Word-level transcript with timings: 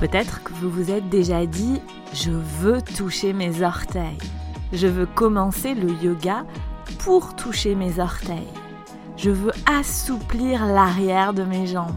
Peut-être 0.00 0.42
que 0.42 0.54
vous 0.54 0.70
vous 0.70 0.90
êtes 0.90 1.10
déjà 1.10 1.44
dit 1.44 1.78
je 2.14 2.30
veux 2.30 2.80
toucher 2.80 3.34
mes 3.34 3.62
orteils. 3.62 4.18
Je 4.72 4.86
veux 4.86 5.04
commencer 5.04 5.74
le 5.74 5.90
yoga 6.02 6.46
pour 7.00 7.36
toucher 7.36 7.74
mes 7.74 8.00
orteils. 8.00 8.48
Je 9.18 9.30
veux 9.30 9.52
assouplir 9.66 10.64
l'arrière 10.64 11.34
de 11.34 11.42
mes 11.42 11.66
jambes. 11.66 11.92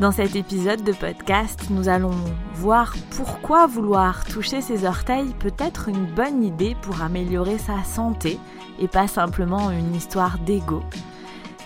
Dans 0.00 0.12
cet 0.12 0.34
épisode 0.34 0.82
de 0.82 0.92
podcast, 0.92 1.66
nous 1.68 1.90
allons 1.90 2.14
voir 2.54 2.94
pourquoi 3.16 3.66
vouloir 3.66 4.24
toucher 4.24 4.62
ses 4.62 4.86
orteils 4.86 5.34
peut 5.38 5.54
être 5.58 5.90
une 5.90 6.06
bonne 6.06 6.42
idée 6.42 6.74
pour 6.80 7.02
améliorer 7.02 7.58
sa 7.58 7.84
santé 7.84 8.38
et 8.80 8.88
pas 8.88 9.08
simplement 9.08 9.70
une 9.70 9.94
histoire 9.94 10.38
d'ego. 10.38 10.82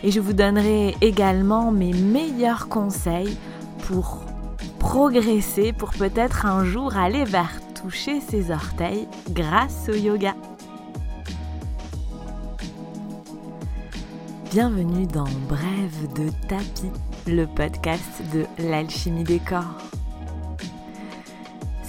Et 0.03 0.11
je 0.11 0.19
vous 0.19 0.33
donnerai 0.33 0.97
également 1.01 1.71
mes 1.71 1.93
meilleurs 1.93 2.69
conseils 2.69 3.39
pour 3.87 4.26
progresser, 4.87 5.73
pour 5.73 5.91
peut-être 5.91 6.47
un 6.47 6.65
jour 6.65 6.97
aller 6.97 7.25
vers 7.25 7.61
toucher 7.75 8.21
ses 8.21 8.53
orteils 8.53 9.09
grâce 9.31 9.89
au 9.89 9.95
yoga. 9.95 10.33
Bienvenue 14.53 15.09
dans 15.09 15.27
Brève 15.49 16.13
de 16.15 16.31
tapis, 16.47 16.93
le 17.27 17.47
podcast 17.47 18.23
de 18.33 18.47
l'alchimie 18.63 19.25
des 19.25 19.41
corps. 19.41 19.83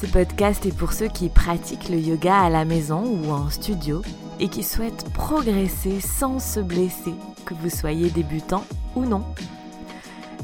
Ce 0.02 0.08
podcast 0.08 0.66
est 0.66 0.76
pour 0.76 0.92
ceux 0.92 1.08
qui 1.08 1.30
pratiquent 1.30 1.90
le 1.90 2.00
yoga 2.00 2.36
à 2.36 2.50
la 2.50 2.66
maison 2.66 3.04
ou 3.04 3.30
en 3.30 3.52
studio 3.52 4.02
et 4.40 4.48
qui 4.48 4.64
souhaitent 4.64 5.08
progresser 5.14 6.00
sans 6.00 6.40
se 6.40 6.59
blesser, 6.59 7.14
que 7.45 7.54
vous 7.54 7.70
soyez 7.70 8.09
débutant 8.09 8.64
ou 8.95 9.06
non. 9.06 9.23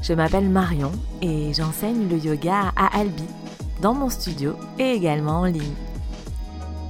Je 0.04 0.12
m'appelle 0.12 0.50
Marion 0.50 0.92
et 1.22 1.54
j'enseigne 1.54 2.10
le 2.10 2.18
yoga 2.18 2.74
à 2.76 3.00
Albi, 3.00 3.24
dans 3.82 3.94
mon 3.94 4.10
studio 4.10 4.54
et 4.78 4.92
également 4.92 5.40
en 5.40 5.46
ligne. 5.46 5.64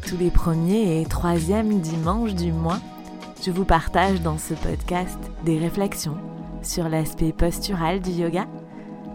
Tous 0.08 0.18
les 0.18 0.32
premiers 0.32 1.00
et 1.00 1.06
troisièmes 1.06 1.80
dimanches 1.80 2.34
du 2.34 2.52
mois, 2.52 2.80
je 3.46 3.52
vous 3.52 3.66
partage 3.66 4.20
dans 4.22 4.40
ce 4.40 4.56
podcast 4.56 5.20
des 5.46 5.60
réflexions 5.60 6.18
sur 6.64 6.90
l'aspect 6.90 7.34
postural 7.34 8.00
du 8.00 8.10
yoga, 8.10 8.48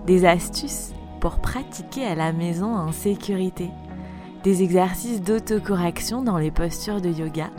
des 0.07 0.25
astuces 0.25 0.93
pour 1.21 1.41
pratiquer 1.41 2.07
à 2.07 2.15
la 2.15 2.33
maison 2.33 2.77
en 2.77 2.93
sécurité, 2.93 3.69
des 4.45 4.63
exercices 4.63 5.23
d'autocorrection 5.23 6.23
dans 6.23 6.39
les 6.39 6.53
postures 6.53 7.01
de 7.01 7.11
yoga 7.11 7.51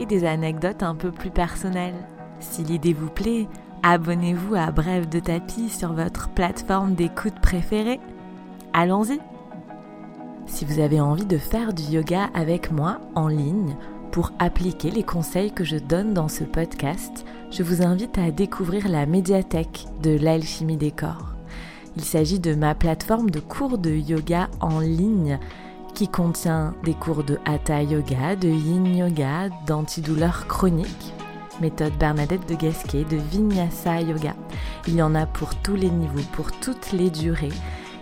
et 0.00 0.06
des 0.06 0.24
anecdotes 0.24 0.82
un 0.82 0.96
peu 0.96 1.12
plus 1.12 1.30
personnelles. 1.30 2.04
Si 2.40 2.64
l'idée 2.64 2.94
vous 2.94 3.10
plaît, 3.10 3.46
abonnez-vous 3.84 4.54
à 4.54 4.70
Brève 4.70 5.10
de 5.10 5.20
tapis 5.20 5.68
sur 5.68 5.92
votre 5.92 6.30
plateforme 6.30 6.94
d'écoute 6.94 7.38
préférée. 7.42 8.00
Allons-y 8.72 9.20
Si 10.46 10.64
vous 10.64 10.80
avez 10.80 11.00
envie 11.00 11.26
de 11.26 11.36
faire 11.36 11.74
du 11.74 11.82
yoga 11.82 12.30
avec 12.32 12.72
moi 12.72 12.98
en 13.14 13.28
ligne, 13.28 13.76
pour 14.10 14.32
appliquer 14.38 14.90
les 14.90 15.02
conseils 15.02 15.52
que 15.52 15.64
je 15.64 15.76
donne 15.76 16.14
dans 16.14 16.28
ce 16.28 16.44
podcast, 16.44 17.26
je 17.50 17.62
vous 17.62 17.82
invite 17.82 18.16
à 18.16 18.30
découvrir 18.30 18.88
la 18.88 19.04
médiathèque 19.04 19.86
de 20.02 20.16
l'alchimie 20.18 20.78
des 20.78 20.90
corps. 20.90 21.34
Il 21.96 22.04
s'agit 22.04 22.40
de 22.40 22.54
ma 22.54 22.74
plateforme 22.74 23.28
de 23.28 23.40
cours 23.40 23.76
de 23.76 23.90
yoga 23.90 24.48
en 24.60 24.80
ligne 24.80 25.38
qui 25.92 26.08
contient 26.08 26.74
des 26.84 26.94
cours 26.94 27.22
de 27.22 27.38
hatha 27.44 27.82
yoga, 27.82 28.34
de 28.34 28.48
yin 28.48 28.96
yoga, 28.96 29.50
d'antidouleur 29.66 30.46
chronique, 30.46 31.12
méthode 31.60 31.92
Bernadette 31.98 32.48
de 32.48 32.54
Gasquet, 32.54 33.04
de 33.04 33.16
vinyasa 33.16 34.00
yoga. 34.00 34.34
Il 34.86 34.94
y 34.94 35.02
en 35.02 35.14
a 35.14 35.26
pour 35.26 35.54
tous 35.56 35.76
les 35.76 35.90
niveaux, 35.90 36.22
pour 36.32 36.52
toutes 36.52 36.92
les 36.92 37.10
durées. 37.10 37.52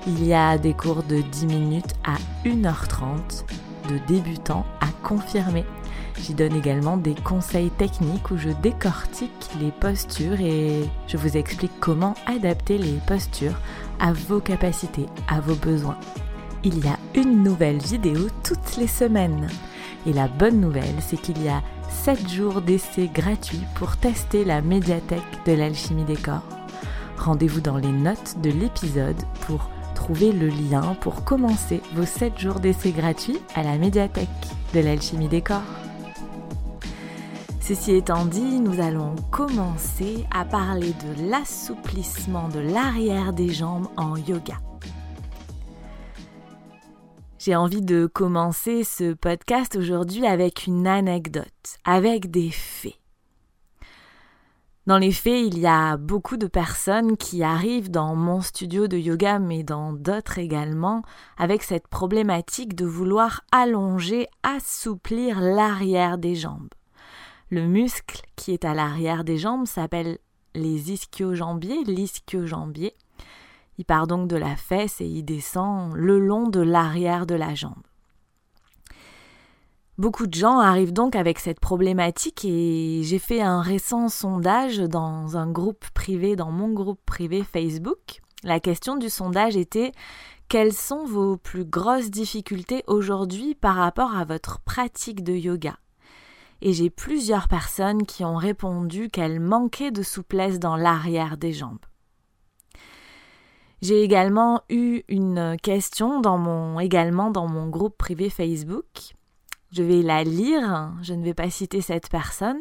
Il 0.06 0.24
y 0.24 0.34
a 0.34 0.58
des 0.58 0.74
cours 0.74 1.02
de 1.02 1.20
10 1.20 1.46
minutes 1.46 1.94
à 2.04 2.16
1h30, 2.46 3.44
de 3.88 3.98
débutants 4.06 4.66
à 4.80 4.86
confirmés. 5.06 5.64
J'y 6.20 6.34
donne 6.34 6.54
également 6.54 6.96
des 6.96 7.14
conseils 7.14 7.70
techniques 7.70 8.30
où 8.30 8.36
je 8.36 8.50
décortique 8.62 9.48
les 9.60 9.70
postures 9.70 10.40
et 10.40 10.88
je 11.06 11.16
vous 11.16 11.36
explique 11.36 11.72
comment 11.80 12.14
adapter 12.26 12.78
les 12.78 12.98
postures 13.06 13.58
à 13.98 14.12
vos 14.12 14.40
capacités, 14.40 15.06
à 15.28 15.40
vos 15.40 15.54
besoins. 15.54 15.98
Il 16.64 16.84
y 16.84 16.88
a 16.88 16.98
une 17.14 17.42
nouvelle 17.42 17.78
vidéo 17.78 18.28
toutes 18.44 18.76
les 18.76 18.86
semaines. 18.86 19.48
Et 20.06 20.12
la 20.12 20.28
bonne 20.28 20.60
nouvelle, 20.60 20.94
c'est 21.00 21.20
qu'il 21.20 21.42
y 21.42 21.48
a 21.48 21.62
7 21.92 22.28
jours 22.28 22.62
d'essai 22.62 23.08
gratuits 23.12 23.62
pour 23.76 23.96
tester 23.96 24.44
la 24.44 24.60
médiathèque 24.60 25.22
de 25.46 25.52
l'alchimie 25.52 26.04
des 26.04 26.16
corps. 26.16 26.42
Rendez-vous 27.16 27.60
dans 27.60 27.76
les 27.76 27.92
notes 27.92 28.40
de 28.42 28.50
l'épisode 28.50 29.22
pour 29.46 29.70
trouver 29.94 30.32
le 30.32 30.48
lien 30.48 30.96
pour 31.00 31.22
commencer 31.22 31.80
vos 31.94 32.04
7 32.04 32.38
jours 32.38 32.58
d'essai 32.58 32.90
gratuits 32.90 33.38
à 33.54 33.62
la 33.62 33.78
médiathèque 33.78 34.28
de 34.74 34.80
l'alchimie 34.80 35.28
des 35.28 35.42
corps. 35.42 35.62
Ceci 37.60 37.92
étant 37.92 38.24
dit, 38.24 38.58
nous 38.58 38.80
allons 38.80 39.14
commencer 39.30 40.26
à 40.32 40.44
parler 40.44 40.92
de 40.92 41.30
l'assouplissement 41.30 42.48
de 42.48 42.58
l'arrière 42.58 43.32
des 43.32 43.50
jambes 43.50 43.86
en 43.96 44.16
yoga. 44.16 44.56
J'ai 47.44 47.56
envie 47.56 47.82
de 47.82 48.06
commencer 48.06 48.84
ce 48.84 49.14
podcast 49.14 49.74
aujourd'hui 49.74 50.28
avec 50.28 50.68
une 50.68 50.86
anecdote, 50.86 51.76
avec 51.84 52.30
des 52.30 52.52
faits. 52.52 53.00
Dans 54.86 54.98
les 54.98 55.10
faits, 55.10 55.48
il 55.48 55.58
y 55.58 55.66
a 55.66 55.96
beaucoup 55.96 56.36
de 56.36 56.46
personnes 56.46 57.16
qui 57.16 57.42
arrivent 57.42 57.90
dans 57.90 58.14
mon 58.14 58.42
studio 58.42 58.86
de 58.86 58.96
yoga, 58.96 59.40
mais 59.40 59.64
dans 59.64 59.92
d'autres 59.92 60.38
également, 60.38 61.02
avec 61.36 61.64
cette 61.64 61.88
problématique 61.88 62.76
de 62.76 62.86
vouloir 62.86 63.40
allonger, 63.50 64.28
assouplir 64.44 65.40
l'arrière 65.40 66.18
des 66.18 66.36
jambes. 66.36 66.70
Le 67.50 67.66
muscle 67.66 68.22
qui 68.36 68.52
est 68.52 68.64
à 68.64 68.72
l'arrière 68.72 69.24
des 69.24 69.38
jambes 69.38 69.66
s'appelle 69.66 70.18
les 70.54 70.92
ischio-jambiers, 70.92 71.82
l'ischio-jambier. 71.86 72.94
Il 73.78 73.84
part 73.84 74.06
donc 74.06 74.28
de 74.28 74.36
la 74.36 74.56
fesse 74.56 75.00
et 75.00 75.06
il 75.06 75.24
descend 75.24 75.94
le 75.94 76.18
long 76.18 76.48
de 76.48 76.60
l'arrière 76.60 77.26
de 77.26 77.34
la 77.34 77.54
jambe. 77.54 77.82
Beaucoup 79.98 80.26
de 80.26 80.34
gens 80.34 80.58
arrivent 80.58 80.92
donc 80.92 81.14
avec 81.16 81.38
cette 81.38 81.60
problématique 81.60 82.44
et 82.44 83.02
j'ai 83.04 83.18
fait 83.18 83.42
un 83.42 83.60
récent 83.60 84.08
sondage 84.08 84.78
dans 84.78 85.36
un 85.36 85.50
groupe 85.50 85.84
privé, 85.94 86.34
dans 86.34 86.50
mon 86.50 86.72
groupe 86.72 87.00
privé 87.04 87.42
Facebook. 87.44 88.20
La 88.42 88.58
question 88.58 88.96
du 88.96 89.08
sondage 89.08 89.56
était 89.56 89.92
quelles 90.48 90.72
sont 90.72 91.04
vos 91.04 91.36
plus 91.36 91.64
grosses 91.64 92.10
difficultés 92.10 92.82
aujourd'hui 92.86 93.54
par 93.54 93.76
rapport 93.76 94.16
à 94.16 94.24
votre 94.24 94.60
pratique 94.60 95.22
de 95.22 95.34
yoga? 95.34 95.76
Et 96.62 96.72
j'ai 96.72 96.90
plusieurs 96.90 97.48
personnes 97.48 98.04
qui 98.04 98.24
ont 98.24 98.36
répondu 98.36 99.08
qu'elles 99.08 99.40
manquaient 99.40 99.90
de 99.90 100.02
souplesse 100.02 100.58
dans 100.58 100.76
l'arrière 100.76 101.36
des 101.36 101.52
jambes. 101.52 101.84
J'ai 103.82 104.04
également 104.04 104.62
eu 104.70 105.02
une 105.08 105.56
question 105.60 106.20
dans 106.20 106.38
mon, 106.38 106.78
également 106.78 107.30
dans 107.30 107.48
mon 107.48 107.68
groupe 107.68 107.98
privé 107.98 108.30
Facebook. 108.30 109.16
Je 109.72 109.82
vais 109.82 110.02
la 110.02 110.22
lire, 110.22 110.92
je 111.02 111.14
ne 111.14 111.24
vais 111.24 111.34
pas 111.34 111.50
citer 111.50 111.80
cette 111.80 112.08
personne, 112.08 112.60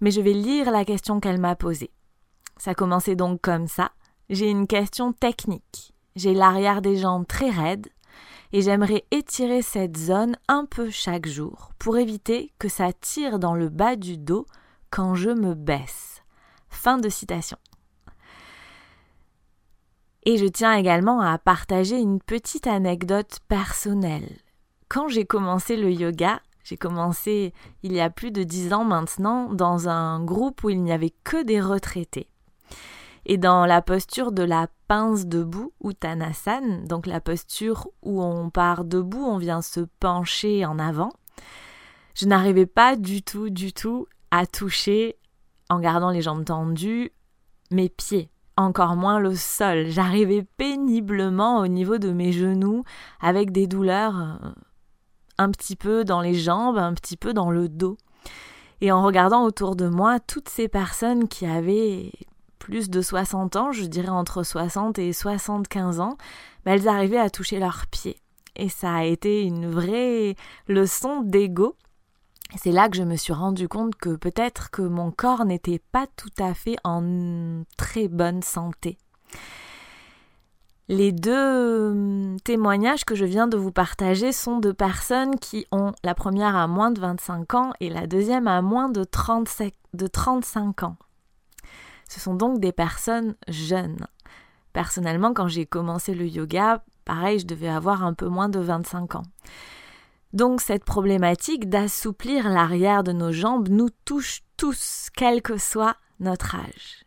mais 0.00 0.10
je 0.10 0.22
vais 0.22 0.32
lire 0.32 0.70
la 0.70 0.86
question 0.86 1.20
qu'elle 1.20 1.38
m'a 1.38 1.54
posée. 1.54 1.90
Ça 2.56 2.74
commençait 2.74 3.14
donc 3.14 3.42
comme 3.42 3.68
ça. 3.68 3.90
J'ai 4.30 4.48
une 4.48 4.66
question 4.66 5.12
technique. 5.12 5.92
J'ai 6.16 6.32
l'arrière 6.32 6.80
des 6.80 6.96
jambes 6.96 7.26
très 7.26 7.50
raide, 7.50 7.88
et 8.54 8.62
j'aimerais 8.62 9.04
étirer 9.10 9.60
cette 9.60 9.98
zone 9.98 10.36
un 10.48 10.64
peu 10.64 10.88
chaque 10.88 11.26
jour 11.26 11.72
pour 11.78 11.98
éviter 11.98 12.52
que 12.58 12.68
ça 12.68 12.92
tire 12.94 13.38
dans 13.38 13.54
le 13.54 13.68
bas 13.68 13.96
du 13.96 14.16
dos 14.16 14.46
quand 14.88 15.14
je 15.14 15.30
me 15.30 15.54
baisse. 15.54 16.22
Fin 16.70 16.96
de 16.96 17.10
citation. 17.10 17.58
Et 20.26 20.38
je 20.38 20.46
tiens 20.46 20.74
également 20.74 21.20
à 21.20 21.38
partager 21.38 21.98
une 21.98 22.20
petite 22.20 22.66
anecdote 22.66 23.38
personnelle. 23.48 24.38
Quand 24.88 25.08
j'ai 25.08 25.26
commencé 25.26 25.76
le 25.76 25.90
yoga, 25.90 26.40
j'ai 26.62 26.76
commencé 26.76 27.52
il 27.82 27.92
y 27.92 28.00
a 28.00 28.08
plus 28.10 28.30
de 28.30 28.42
dix 28.42 28.72
ans 28.72 28.84
maintenant 28.84 29.52
dans 29.52 29.88
un 29.88 30.24
groupe 30.24 30.64
où 30.64 30.70
il 30.70 30.82
n'y 30.82 30.92
avait 30.92 31.12
que 31.24 31.42
des 31.42 31.60
retraités 31.60 32.28
et 33.26 33.38
dans 33.38 33.66
la 33.66 33.82
posture 33.82 34.32
de 34.32 34.42
la 34.42 34.68
pince 34.88 35.26
debout 35.26 35.72
ou 35.80 35.92
Tanasan, 35.92 36.84
donc 36.86 37.06
la 37.06 37.20
posture 37.20 37.88
où 38.02 38.22
on 38.22 38.50
part 38.50 38.84
debout, 38.84 39.24
on 39.24 39.38
vient 39.38 39.62
se 39.62 39.80
pencher 40.00 40.64
en 40.64 40.78
avant, 40.78 41.10
je 42.14 42.26
n'arrivais 42.26 42.66
pas 42.66 42.96
du 42.96 43.22
tout, 43.22 43.50
du 43.50 43.72
tout 43.72 44.06
à 44.30 44.46
toucher, 44.46 45.16
en 45.70 45.80
gardant 45.80 46.10
les 46.10 46.22
jambes 46.22 46.44
tendues, 46.44 47.12
mes 47.70 47.88
pieds, 47.88 48.30
encore 48.56 48.96
moins 48.96 49.18
le 49.18 49.34
sol. 49.34 49.86
J'arrivais 49.88 50.46
péniblement 50.56 51.58
au 51.58 51.66
niveau 51.66 51.98
de 51.98 52.12
mes 52.12 52.32
genoux, 52.32 52.84
avec 53.20 53.52
des 53.52 53.66
douleurs 53.66 54.16
euh, 54.18 54.48
un 55.38 55.50
petit 55.50 55.76
peu 55.76 56.04
dans 56.04 56.20
les 56.20 56.34
jambes, 56.34 56.78
un 56.78 56.94
petit 56.94 57.16
peu 57.16 57.32
dans 57.32 57.50
le 57.50 57.68
dos. 57.68 57.96
Et 58.80 58.92
en 58.92 59.02
regardant 59.02 59.44
autour 59.44 59.76
de 59.76 59.88
moi 59.88 60.20
toutes 60.20 60.48
ces 60.48 60.68
personnes 60.68 61.28
qui 61.28 61.46
avaient 61.46 62.12
plus 62.58 62.90
de 62.90 63.02
60 63.02 63.56
ans, 63.56 63.72
je 63.72 63.84
dirais 63.84 64.08
entre 64.08 64.42
60 64.42 64.98
et 64.98 65.12
75 65.12 66.00
ans, 66.00 66.16
bah, 66.64 66.72
elles 66.72 66.88
arrivaient 66.88 67.18
à 67.18 67.30
toucher 67.30 67.58
leurs 67.58 67.86
pieds. 67.86 68.18
Et 68.56 68.68
ça 68.68 68.92
a 68.94 69.04
été 69.04 69.42
une 69.42 69.68
vraie 69.68 70.36
leçon 70.68 71.22
d'ego. 71.22 71.76
C'est 72.56 72.72
là 72.72 72.88
que 72.88 72.96
je 72.96 73.02
me 73.02 73.16
suis 73.16 73.32
rendu 73.32 73.68
compte 73.68 73.96
que 73.96 74.16
peut-être 74.16 74.70
que 74.70 74.82
mon 74.82 75.10
corps 75.10 75.44
n'était 75.44 75.80
pas 75.92 76.06
tout 76.16 76.30
à 76.38 76.54
fait 76.54 76.76
en 76.84 77.62
très 77.76 78.08
bonne 78.08 78.42
santé. 78.42 78.98
Les 80.88 81.12
deux 81.12 81.90
hum, 81.90 82.36
témoignages 82.44 83.06
que 83.06 83.14
je 83.14 83.24
viens 83.24 83.46
de 83.46 83.56
vous 83.56 83.72
partager 83.72 84.32
sont 84.32 84.58
de 84.58 84.70
personnes 84.70 85.36
qui 85.36 85.66
ont 85.72 85.92
la 86.04 86.14
première 86.14 86.56
à 86.56 86.66
moins 86.66 86.90
de 86.90 87.00
25 87.00 87.54
ans 87.54 87.72
et 87.80 87.88
la 87.88 88.06
deuxième 88.06 88.46
à 88.46 88.60
moins 88.60 88.90
de 88.90 89.02
35 89.02 90.82
ans. 90.82 90.96
Ce 92.06 92.20
sont 92.20 92.34
donc 92.34 92.60
des 92.60 92.72
personnes 92.72 93.34
jeunes. 93.48 94.06
Personnellement, 94.74 95.32
quand 95.32 95.48
j'ai 95.48 95.64
commencé 95.64 96.14
le 96.14 96.26
yoga, 96.26 96.84
pareil, 97.06 97.38
je 97.38 97.46
devais 97.46 97.68
avoir 97.68 98.04
un 98.04 98.12
peu 98.12 98.28
moins 98.28 98.50
de 98.50 98.60
25 98.60 99.14
ans. 99.14 99.22
Donc 100.34 100.60
cette 100.60 100.84
problématique 100.84 101.68
d'assouplir 101.68 102.48
l'arrière 102.48 103.04
de 103.04 103.12
nos 103.12 103.30
jambes 103.30 103.68
nous 103.68 103.90
touche 104.04 104.40
tous, 104.56 105.08
quel 105.16 105.42
que 105.42 105.58
soit 105.58 105.94
notre 106.18 106.56
âge. 106.56 107.04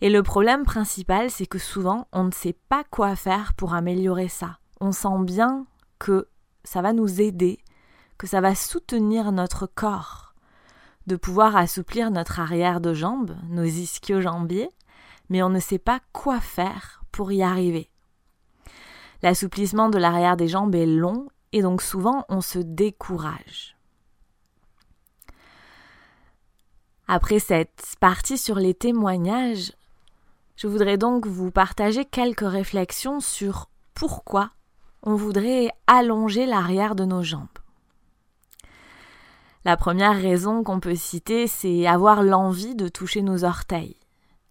Et 0.00 0.08
le 0.08 0.22
problème 0.22 0.64
principal, 0.64 1.28
c'est 1.28 1.46
que 1.46 1.58
souvent, 1.58 2.06
on 2.12 2.22
ne 2.22 2.30
sait 2.30 2.56
pas 2.68 2.84
quoi 2.88 3.16
faire 3.16 3.52
pour 3.54 3.74
améliorer 3.74 4.28
ça. 4.28 4.58
On 4.80 4.92
sent 4.92 5.18
bien 5.22 5.66
que 5.98 6.28
ça 6.62 6.80
va 6.80 6.92
nous 6.92 7.20
aider, 7.20 7.58
que 8.16 8.28
ça 8.28 8.40
va 8.40 8.54
soutenir 8.54 9.32
notre 9.32 9.66
corps, 9.66 10.34
de 11.08 11.16
pouvoir 11.16 11.56
assouplir 11.56 12.12
notre 12.12 12.38
arrière 12.38 12.80
de 12.80 12.94
jambe, 12.94 13.36
nos 13.48 13.64
ischio-jambiers, 13.64 14.70
mais 15.30 15.42
on 15.42 15.48
ne 15.48 15.58
sait 15.58 15.80
pas 15.80 15.98
quoi 16.12 16.38
faire 16.38 17.02
pour 17.10 17.32
y 17.32 17.42
arriver. 17.42 17.90
L'assouplissement 19.24 19.88
de 19.88 19.98
l'arrière 19.98 20.36
des 20.36 20.46
jambes 20.46 20.76
est 20.76 20.86
long 20.86 21.26
et 21.52 21.62
donc 21.62 21.82
souvent 21.82 22.24
on 22.28 22.40
se 22.40 22.58
décourage. 22.58 23.76
Après 27.06 27.38
cette 27.38 27.96
partie 28.00 28.36
sur 28.36 28.56
les 28.56 28.74
témoignages, 28.74 29.72
je 30.56 30.66
voudrais 30.66 30.98
donc 30.98 31.26
vous 31.26 31.50
partager 31.50 32.04
quelques 32.04 32.48
réflexions 32.48 33.20
sur 33.20 33.70
pourquoi 33.94 34.50
on 35.02 35.14
voudrait 35.14 35.70
allonger 35.86 36.44
l'arrière 36.44 36.94
de 36.94 37.04
nos 37.04 37.22
jambes. 37.22 37.46
La 39.64 39.76
première 39.76 40.16
raison 40.16 40.62
qu'on 40.62 40.80
peut 40.80 40.94
citer, 40.94 41.46
c'est 41.46 41.86
avoir 41.86 42.22
l'envie 42.22 42.74
de 42.74 42.88
toucher 42.88 43.22
nos 43.22 43.44
orteils. 43.44 43.96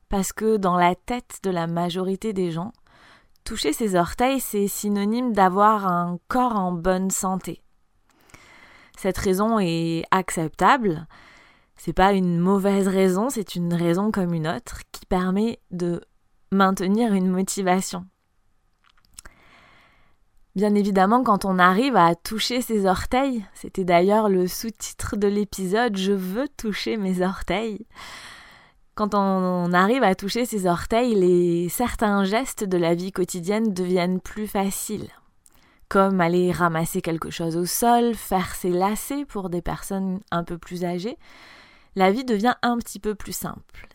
Parce 0.09 0.31
que 0.31 0.57
dans 0.57 0.77
la 0.77 0.95
tête 0.95 1.39
de 1.43 1.49
la 1.49 1.67
majorité 1.67 2.33
des 2.33 2.51
gens, 2.51 2.71
toucher 3.47 3.71
ses 3.71 3.95
orteils, 3.95 4.41
c'est 4.41 4.67
synonyme 4.67 5.31
d'avoir 5.31 5.87
un 5.87 6.19
corps 6.27 6.57
en 6.57 6.73
bonne 6.73 7.09
santé. 7.09 7.61
Cette 8.97 9.17
raison 9.17 9.57
est 9.57 10.03
acceptable, 10.11 11.07
c'est 11.77 11.93
pas 11.93 12.11
une 12.11 12.39
mauvaise 12.39 12.89
raison, 12.89 13.29
c'est 13.29 13.55
une 13.55 13.73
raison 13.73 14.11
comme 14.11 14.33
une 14.33 14.49
autre 14.49 14.81
qui 14.91 15.05
permet 15.05 15.59
de 15.71 16.01
maintenir 16.51 17.13
une 17.13 17.29
motivation. 17.29 18.05
Bien 20.57 20.75
évidemment, 20.75 21.23
quand 21.23 21.45
on 21.45 21.57
arrive 21.57 21.95
à 21.95 22.15
toucher 22.15 22.61
ses 22.61 22.85
orteils, 22.85 23.45
c'était 23.53 23.85
d'ailleurs 23.85 24.27
le 24.27 24.47
sous-titre 24.47 25.15
de 25.15 25.29
l'épisode 25.29 25.95
Je 25.95 26.11
veux 26.11 26.49
toucher 26.49 26.97
mes 26.97 27.21
orteils. 27.21 27.85
Quand 28.97 29.13
on 29.13 29.73
arrive 29.73 30.01
à 30.01 30.15
toucher 30.15 30.45
ses 30.45 30.65
orteils, 30.65 31.69
certains 31.69 32.23
gestes 32.23 32.63
de 32.63 32.79
la 32.79 32.95
vie 32.95 33.11
quotidienne 33.11 33.71
deviennent 33.71 34.19
plus 34.19 34.47
faciles 34.47 35.09
comme 35.87 36.19
aller 36.19 36.51
ramasser 36.51 37.01
quelque 37.01 37.29
chose 37.29 37.55
au 37.55 37.65
sol, 37.65 38.13
faire 38.15 38.55
ses 38.55 38.71
lacets 38.71 39.23
pour 39.23 39.49
des 39.49 39.61
personnes 39.61 40.19
un 40.31 40.43
peu 40.43 40.57
plus 40.57 40.83
âgées, 40.83 41.17
la 41.95 42.11
vie 42.11 42.25
devient 42.25 42.55
un 42.61 42.77
petit 42.77 42.99
peu 42.99 43.15
plus 43.15 43.35
simple. 43.35 43.87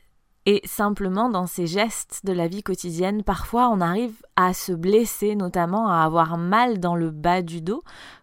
Et 0.46 0.60
simplement 0.64 1.28
dans 1.28 1.46
ces 1.46 1.66
gestes 1.66 2.22
de 2.24 2.32
la 2.32 2.48
vie 2.48 2.62
quotidienne, 2.62 3.22
parfois 3.22 3.68
on 3.68 3.80
arrive 3.80 4.14
à 4.36 4.54
se 4.54 4.72
blesser, 4.72 5.36
notamment 5.36 5.88
à 5.88 6.02
avoir 6.02 6.38
mal 6.38 6.80
dans 6.80 6.96
le 6.96 7.10
bas 7.10 7.42
du 7.42 7.60
dos, 7.60 7.82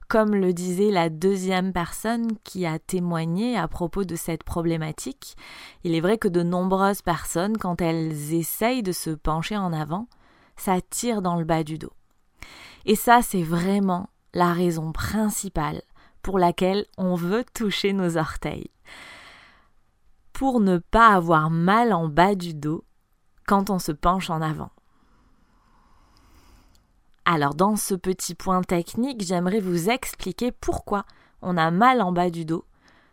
comme 0.09 0.33
le 0.35 0.51
disait 0.53 0.89
la 0.89 1.09
deuxième 1.09 1.71
personne 1.71 2.27
qui 2.43 2.65
a 2.65 2.79
témoigné 2.79 3.57
à 3.57 3.67
propos 3.67 4.03
de 4.03 4.15
cette 4.15 4.43
problématique. 4.43 5.37
Il 5.83 5.93
est 5.93 6.01
vrai 6.01 6.17
que 6.17 6.27
de 6.27 6.43
nombreuses 6.43 7.03
personnes, 7.03 7.57
quand 7.57 7.79
elles 7.79 8.33
essayent 8.33 8.83
de 8.83 8.91
se 8.91 9.11
pencher 9.11 9.55
en 9.55 9.71
avant, 9.71 10.07
ça 10.57 10.81
tire 10.81 11.21
dans 11.21 11.35
le 11.35 11.45
bas 11.45 11.63
du 11.63 11.77
dos. 11.77 11.93
Et 12.85 12.95
ça, 12.95 13.21
c'est 13.21 13.43
vraiment 13.43 14.09
la 14.33 14.51
raison 14.51 14.91
principale 14.91 15.83
pour 16.23 16.39
laquelle 16.39 16.85
on 16.97 17.15
veut 17.15 17.45
toucher 17.53 17.93
nos 17.93 18.17
orteils 18.17 18.71
pour 20.33 20.61
ne 20.61 20.77
pas 20.77 21.09
avoir 21.09 21.49
mal 21.49 21.91
en 21.91 22.07
bas 22.07 22.33
du 22.33 22.53
dos 22.53 22.85
quand 23.45 23.69
on 23.69 23.77
se 23.77 23.91
penche 23.91 24.29
en 24.29 24.41
avant. 24.41 24.71
Alors 27.31 27.53
dans 27.53 27.75
ce 27.75 27.93
petit 27.93 28.33
point 28.33 28.63
technique, 28.63 29.21
j'aimerais 29.21 29.59
vous 29.59 29.91
expliquer 29.91 30.51
pourquoi 30.51 31.05
on 31.43 31.57
a 31.57 31.69
mal 31.69 32.01
en 32.01 32.11
bas 32.11 32.31
du 32.31 32.43
dos 32.43 32.65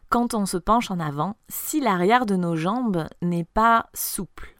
quand 0.08 0.32
on 0.32 0.46
se 0.46 0.56
penche 0.56 0.90
en 0.90 1.00
avant 1.00 1.36
si 1.50 1.82
l'arrière 1.82 2.24
de 2.24 2.34
nos 2.34 2.56
jambes 2.56 3.10
n'est 3.20 3.44
pas 3.44 3.90
souple. 3.92 4.56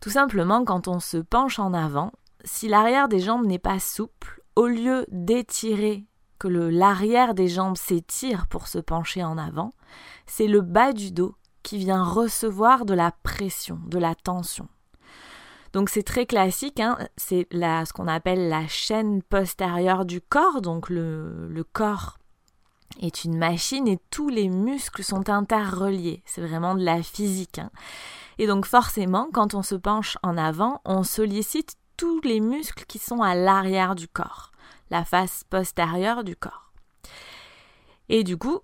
Tout 0.00 0.10
simplement 0.10 0.64
quand 0.64 0.88
on 0.88 0.98
se 0.98 1.18
penche 1.18 1.60
en 1.60 1.72
avant, 1.72 2.10
si 2.42 2.66
l'arrière 2.66 3.06
des 3.06 3.20
jambes 3.20 3.46
n'est 3.46 3.60
pas 3.60 3.78
souple, 3.78 4.42
au 4.56 4.66
lieu 4.66 5.06
d'étirer 5.12 6.04
que 6.40 6.48
l'arrière 6.48 7.32
des 7.32 7.46
jambes 7.46 7.76
s'étire 7.76 8.48
pour 8.48 8.66
se 8.66 8.80
pencher 8.80 9.22
en 9.22 9.38
avant, 9.38 9.70
c'est 10.26 10.48
le 10.48 10.62
bas 10.62 10.92
du 10.92 11.12
dos 11.12 11.36
qui 11.62 11.78
vient 11.78 12.02
recevoir 12.02 12.86
de 12.86 12.94
la 12.94 13.12
pression, 13.22 13.78
de 13.86 13.98
la 14.00 14.16
tension. 14.16 14.66
Donc 15.76 15.90
c'est 15.90 16.04
très 16.04 16.24
classique, 16.24 16.80
hein, 16.80 16.96
c'est 17.18 17.46
ce 17.52 17.92
qu'on 17.92 18.08
appelle 18.08 18.48
la 18.48 18.66
chaîne 18.66 19.22
postérieure 19.22 20.06
du 20.06 20.22
corps, 20.22 20.62
donc 20.62 20.88
le, 20.88 21.66
corps 21.74 22.16
est 23.02 23.24
une 23.24 23.36
machine 23.36 23.86
et 23.86 23.98
tous 24.10 24.30
les 24.30 24.48
muscles 24.48 25.04
sont 25.04 25.28
interreliés, 25.28 26.22
c'est 26.24 26.40
vraiment 26.40 26.76
de 26.76 26.82
la 26.82 27.02
physique. 27.02 27.58
Hein. 27.58 27.70
Et 28.38 28.46
donc 28.46 28.64
forcément, 28.64 29.28
quand 29.34 29.52
on 29.52 29.62
se 29.62 29.74
penche 29.74 30.16
en 30.22 30.38
avant, 30.38 30.80
on 30.86 31.02
sollicite 31.02 31.76
tous 31.98 32.22
les 32.22 32.40
muscles 32.40 32.86
qui 32.86 32.98
sont 32.98 33.20
à 33.20 33.34
l'arrière 33.34 33.94
du 33.94 34.08
corps 34.08 34.52
la 34.88 35.04
face 35.04 35.44
postérieure 35.50 36.24
du 36.24 36.36
corps. 36.36 36.72
Et 38.08 38.24
du 38.24 38.38
coup, 38.38 38.60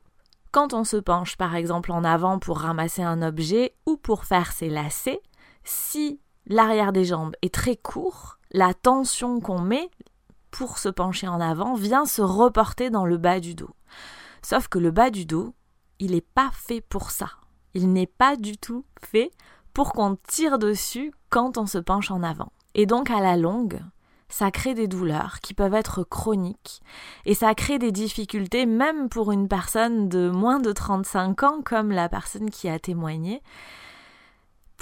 quand 0.51 0.73
on 0.73 0.85
se 0.85 0.97
penche 0.97 1.37
par 1.37 1.57
exemple 1.57 1.93
en 1.93 2.05
avant 2.05 2.39
pour 2.39 2.61
ramasser 2.61 3.03
un 3.03 3.21
objet 3.21 3.75
ou 3.85 3.99
pour 3.99 4.25
faire 4.25 4.51
ses 4.51 4.71
lacets, 4.71 5.21
si 5.63 6.19
l'arrière 6.47 6.93
des 6.93 7.05
jambes 7.05 7.35
est 7.43 7.55
très 7.55 7.77
court, 7.77 8.39
la 8.51 8.75
tension 8.75 9.41
qu'on 9.41 9.61
met 9.61 9.91
pour 10.51 10.79
se 10.79 10.89
pencher 10.89 11.29
en 11.29 11.41
avant 11.41 11.75
vient 11.75 12.05
se 12.05 12.23
reporter 12.23 12.91
dans 12.91 13.07
le 13.07 13.17
bas 13.17 13.41
du 13.41 13.55
dos. 13.55 13.71
Sauf 14.43 14.69
que 14.69 14.79
le 14.79 14.91
bas 14.91 15.11
du 15.11 15.25
dos, 15.25 15.55
il 15.99 16.13
n'est 16.13 16.21
pas 16.21 16.51
fait 16.53 16.81
pour 16.81 17.11
ça. 17.11 17.31
Il 17.75 17.93
n'est 17.93 18.07
pas 18.07 18.37
du 18.37 18.57
tout 18.57 18.85
fait 19.01 19.31
pour 19.73 19.93
qu'on 19.93 20.17
tire 20.29 20.59
dessus 20.59 21.13
quand 21.31 21.57
on 21.57 21.67
se 21.67 21.79
penche 21.79 22.11
en 22.11 22.23
avant. 22.23 22.53
Et 22.75 22.87
donc 22.87 23.11
à 23.11 23.21
la 23.21 23.37
longue, 23.37 23.81
ça 24.29 24.51
crée 24.51 24.75
des 24.75 24.89
douleurs 24.89 25.41
qui 25.41 25.55
peuvent 25.55 25.75
être 25.75 26.05
chroniques 26.05 26.81
et 27.27 27.35
ça 27.35 27.55
crée 27.55 27.79
des 27.79 27.93
difficultés 27.93 28.67
même 28.67 29.09
pour 29.09 29.31
une 29.31 29.47
personne 29.47 30.09
de 30.09 30.31
moins 30.31 30.59
de 30.59 30.73
35 30.73 31.43
ans 31.43 31.61
comme 31.65 31.93
la 31.93 32.09
personne 32.09 32.51
qui 32.51 32.69
a 32.69 32.79
témoigné 32.79 33.43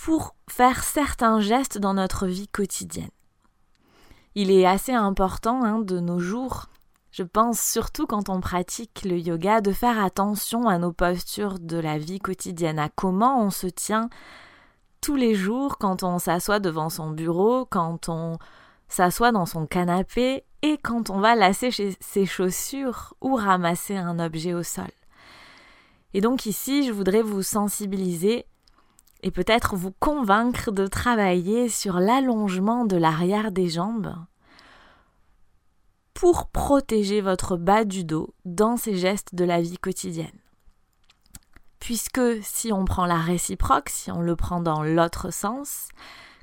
pour 0.03 0.35
faire 0.49 0.83
certains 0.83 1.41
gestes 1.41 1.77
dans 1.77 1.93
notre 1.93 2.27
vie 2.27 2.49
quotidienne. 2.49 3.11
Il 4.35 4.51
est 4.51 4.65
assez 4.65 4.93
important 4.93 5.63
hein, 5.63 5.79
de 5.79 6.01
nos 6.01 6.19
jours, 6.19 6.69
je 7.13 7.23
pense 7.23 7.61
surtout 7.61 8.07
quand 8.07 8.31
on 8.31 8.41
pratique 8.41 9.03
le 9.05 9.19
yoga, 9.19 9.61
de 9.61 9.73
faire 9.73 10.03
attention 10.03 10.69
à 10.69 10.79
nos 10.79 10.93
postures 10.93 11.59
de 11.59 11.77
la 11.77 11.99
vie 11.99 12.19
quotidienne, 12.19 12.79
à 12.79 12.89
comment 12.89 13.45
on 13.45 13.51
se 13.51 13.67
tient 13.67 14.09
tous 15.03 15.17
les 15.17 15.35
jours 15.35 15.77
quand 15.77 16.03
on 16.03 16.19
s'assoit 16.19 16.61
devant 16.61 16.89
son 16.89 17.11
bureau, 17.11 17.67
quand 17.67 18.09
on 18.09 18.39
s'assoit 18.89 19.33
dans 19.33 19.47
son 19.47 19.67
canapé 19.67 20.45
et 20.63 20.79
quand 20.79 21.11
on 21.11 21.21
va 21.21 21.35
lasser 21.35 21.71
ses 22.01 22.27
chaussures 22.27 23.13
ou 23.21 23.35
ramasser 23.35 23.97
un 23.97 24.19
objet 24.19 24.55
au 24.55 24.63
sol. 24.63 24.91
Et 26.15 26.23
donc 26.23 26.47
ici, 26.47 26.87
je 26.87 26.93
voudrais 26.93 27.23
vous 27.23 27.43
sensibiliser 27.43 28.47
et 29.23 29.31
peut-être 29.31 29.77
vous 29.77 29.93
convaincre 29.93 30.71
de 30.71 30.87
travailler 30.87 31.69
sur 31.69 32.01
l'allongement 32.01 32.85
de 32.85 32.97
l'arrière 32.97 33.53
des 33.53 33.69
jambes 33.69 34.15
pour 36.15 36.49
protéger 36.49 37.21
votre 37.21 37.57
bas 37.57 37.85
du 37.85 38.05
dos 38.05 38.35
dans 38.45 38.77
ces 38.77 38.97
gestes 38.97 39.35
de 39.35 39.45
la 39.45 39.61
vie 39.61 39.79
quotidienne. 39.79 40.29
puisque 41.81 42.21
si 42.43 42.73
on 42.73 42.85
prend 42.85 43.07
la 43.07 43.19
réciproque, 43.19 43.89
si 43.89 44.13
on 44.13 44.21
le 44.21 44.37
prend 44.37 44.61
dans 44.61 44.83
l'autre 44.83 45.33
sens, 45.33 45.89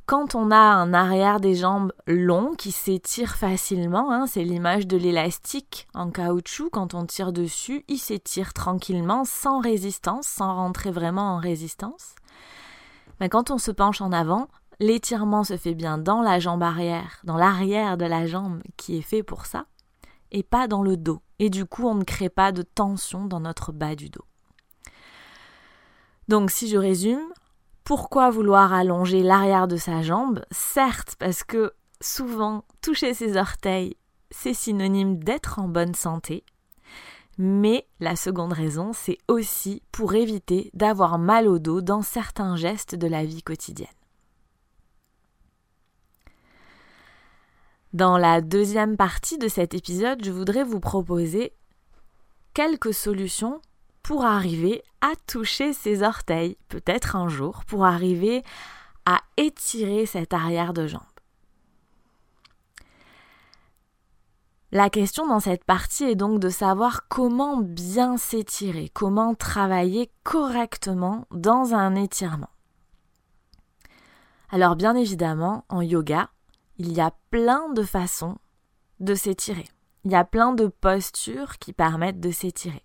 quand 0.05 0.35
on 0.35 0.51
a 0.51 0.57
un 0.57 0.93
arrière 0.93 1.39
des 1.39 1.53
jambes 1.53 1.93
long 2.07 2.53
qui 2.57 2.71
s'étire 2.71 3.35
facilement, 3.35 4.11
hein, 4.11 4.25
c'est 4.25 4.43
l'image 4.43 4.87
de 4.87 4.97
l'élastique 4.97 5.87
en 5.93 6.11
caoutchouc, 6.11 6.69
quand 6.69 6.93
on 6.93 7.05
tire 7.05 7.33
dessus, 7.33 7.83
il 7.87 7.97
s'étire 7.97 8.53
tranquillement, 8.53 9.25
sans 9.25 9.59
résistance, 9.59 10.27
sans 10.27 10.55
rentrer 10.55 10.91
vraiment 10.91 11.35
en 11.35 11.37
résistance. 11.39 12.15
Mais 13.19 13.29
quand 13.29 13.51
on 13.51 13.57
se 13.57 13.71
penche 13.71 14.01
en 14.01 14.11
avant, 14.11 14.47
l'étirement 14.79 15.43
se 15.43 15.57
fait 15.57 15.73
bien 15.73 15.97
dans 15.97 16.21
la 16.21 16.39
jambe 16.39 16.63
arrière, 16.63 17.21
dans 17.23 17.37
l'arrière 17.37 17.97
de 17.97 18.05
la 18.05 18.27
jambe 18.27 18.61
qui 18.77 18.97
est 18.97 19.01
fait 19.01 19.23
pour 19.23 19.45
ça, 19.45 19.65
et 20.31 20.43
pas 20.43 20.67
dans 20.67 20.83
le 20.83 20.97
dos. 20.97 21.21
Et 21.39 21.49
du 21.49 21.65
coup, 21.65 21.87
on 21.87 21.95
ne 21.95 22.03
crée 22.03 22.29
pas 22.29 22.51
de 22.51 22.61
tension 22.61 23.25
dans 23.25 23.39
notre 23.39 23.71
bas 23.71 23.95
du 23.95 24.09
dos. 24.09 24.25
Donc 26.27 26.51
si 26.51 26.67
je 26.67 26.77
résume, 26.77 27.25
pourquoi 27.83 28.29
vouloir 28.29 28.73
allonger 28.73 29.23
l'arrière 29.23 29.67
de 29.67 29.77
sa 29.77 30.01
jambe? 30.01 30.43
Certes, 30.51 31.15
parce 31.17 31.43
que 31.43 31.73
souvent, 32.01 32.65
toucher 32.81 33.13
ses 33.13 33.37
orteils, 33.37 33.95
c'est 34.29 34.53
synonyme 34.53 35.19
d'être 35.19 35.59
en 35.59 35.69
bonne 35.69 35.95
santé. 35.95 36.43
Mais 37.37 37.87
la 37.99 38.15
seconde 38.15 38.53
raison, 38.53 38.93
c'est 38.93 39.19
aussi 39.27 39.83
pour 39.91 40.15
éviter 40.15 40.71
d'avoir 40.73 41.19
mal 41.19 41.47
au 41.47 41.59
dos 41.59 41.81
dans 41.81 42.01
certains 42.01 42.55
gestes 42.55 42.95
de 42.95 43.07
la 43.07 43.23
vie 43.25 43.43
quotidienne. 43.43 43.87
Dans 47.93 48.17
la 48.17 48.41
deuxième 48.41 48.97
partie 48.97 49.37
de 49.37 49.47
cet 49.47 49.73
épisode, 49.73 50.23
je 50.23 50.31
voudrais 50.31 50.63
vous 50.63 50.79
proposer 50.79 51.53
quelques 52.53 52.93
solutions 52.93 53.61
pour 54.03 54.25
arriver 54.25 54.83
à 55.01 55.13
toucher 55.27 55.73
ses 55.73 56.03
orteils, 56.03 56.57
peut-être 56.69 57.15
un 57.15 57.27
jour, 57.27 57.63
pour 57.65 57.85
arriver 57.85 58.43
à 59.05 59.21
étirer 59.37 60.05
cette 60.05 60.33
arrière 60.33 60.73
de 60.73 60.87
jambe. 60.87 61.01
La 64.73 64.89
question 64.89 65.25
dans 65.25 65.39
cette 65.39 65.63
partie 65.63 66.03
est 66.03 66.15
donc 66.15 66.41
de 66.41 66.49
savoir 66.49 67.07
comment 67.07 67.55
bien 67.55 68.17
s'étirer, 68.17 68.89
comment 68.89 69.33
travailler 69.33 70.11
correctement 70.23 71.25
dans 71.31 71.73
un 71.73 71.95
étirement. 71.95 72.49
Alors 74.49 74.75
bien 74.75 74.95
évidemment, 74.95 75.63
en 75.69 75.81
yoga, 75.81 76.29
il 76.77 76.91
y 76.91 76.99
a 76.99 77.13
plein 77.31 77.69
de 77.69 77.83
façons 77.83 78.37
de 78.99 79.15
s'étirer. 79.15 79.67
Il 80.03 80.11
y 80.11 80.15
a 80.15 80.25
plein 80.25 80.51
de 80.51 80.67
postures 80.67 81.59
qui 81.59 81.71
permettent 81.71 82.19
de 82.19 82.31
s'étirer. 82.31 82.83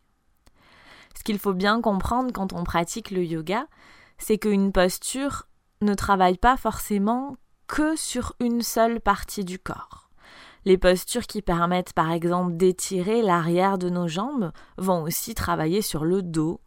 Ce 1.17 1.25
qu'il 1.25 1.41
faut 1.41 1.53
bien 1.53 1.81
comprendre 1.81 2.33
quand 2.33 2.53
on 2.53 2.63
pratique 2.63 3.11
le 3.11 3.25
yoga, 3.25 3.67
c'est 4.19 4.39
qu'une 4.39 4.71
posture 4.71 5.49
ne 5.81 5.95
travaille 5.95 6.39
pas 6.39 6.57
forcément 6.57 7.37
que 7.67 7.97
sur 7.97 8.35
une 8.39 8.63
seule 8.63 9.01
partie 9.01 9.45
du 9.45 9.59
corps. 9.59 10.02
Les 10.65 10.79
postures 10.79 11.27
qui 11.27 11.43
permettent 11.43 11.93
par 11.93 12.13
exemple 12.13 12.57
d'étirer 12.57 13.23
l'arrière 13.23 13.79
de 13.79 13.89
nos 13.89 14.07
jambes 14.07 14.53
vont 14.77 15.03
aussi 15.03 15.35
travailler 15.35 15.83
sur 15.83 16.05
le 16.05 16.23
dos, 16.23 16.61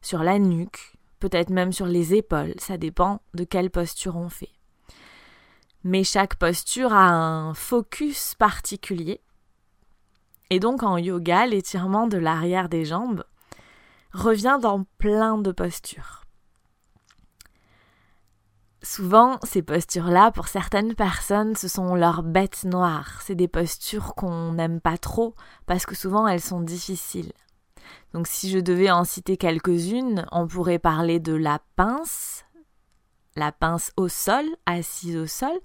sur 0.00 0.22
la 0.22 0.38
nuque, 0.38 0.96
peut-être 1.20 1.50
même 1.50 1.72
sur 1.72 1.86
les 1.86 2.14
épaules, 2.14 2.54
ça 2.58 2.78
dépend 2.78 3.20
de 3.34 3.44
quelle 3.44 3.70
posture 3.70 4.16
on 4.16 4.28
fait. 4.28 4.52
Mais 5.84 6.04
chaque 6.04 6.36
posture 6.36 6.92
a 6.92 7.08
un 7.10 7.54
focus 7.54 8.34
particulier. 8.34 9.20
Et 10.50 10.60
donc 10.60 10.82
en 10.82 10.96
yoga, 10.96 11.46
l'étirement 11.46 12.06
de 12.06 12.16
l'arrière 12.16 12.68
des 12.68 12.84
jambes 12.84 13.24
revient 14.12 14.58
dans 14.60 14.84
plein 14.98 15.38
de 15.38 15.52
postures. 15.52 16.24
Souvent, 18.82 19.38
ces 19.42 19.62
postures-là, 19.62 20.30
pour 20.30 20.46
certaines 20.46 20.94
personnes, 20.94 21.56
ce 21.56 21.66
sont 21.66 21.96
leurs 21.96 22.22
bêtes 22.22 22.64
noires. 22.64 23.20
C'est 23.22 23.34
des 23.34 23.48
postures 23.48 24.14
qu'on 24.14 24.52
n'aime 24.52 24.80
pas 24.80 24.98
trop 24.98 25.34
parce 25.66 25.84
que 25.84 25.96
souvent 25.96 26.28
elles 26.28 26.40
sont 26.40 26.60
difficiles. 26.60 27.32
Donc 28.14 28.26
si 28.28 28.50
je 28.50 28.58
devais 28.58 28.90
en 28.90 29.04
citer 29.04 29.36
quelques-unes, 29.36 30.26
on 30.30 30.46
pourrait 30.46 30.78
parler 30.78 31.18
de 31.18 31.34
la 31.34 31.60
pince, 31.74 32.44
la 33.34 33.50
pince 33.50 33.90
au 33.96 34.08
sol, 34.08 34.44
assise 34.66 35.16
au 35.16 35.26
sol, 35.26 35.58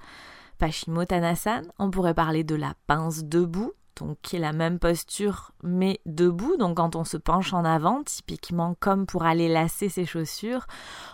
Paschimottanasana. 0.58 1.68
On 1.78 1.92
pourrait 1.92 2.14
parler 2.14 2.44
de 2.44 2.56
la 2.56 2.74
pince 2.88 3.24
debout, 3.24 3.74
donc 3.98 4.18
qui 4.22 4.36
est 4.36 4.40
la 4.40 4.54
même 4.54 4.80
posture 4.80 5.52
mais 5.64 6.00
debout. 6.06 6.58
Donc 6.58 6.78
quand 6.78 6.96
on 6.96 7.04
se 7.04 7.18
penche 7.18 7.54
en 7.54 7.66
avant, 7.66 8.04
typiquement 8.04 8.76
comme 8.80 9.06
pour 9.06 9.24
aller 9.24 9.48
lasser 9.48 9.90
ses 9.90 10.06
chaussures, 10.06 10.66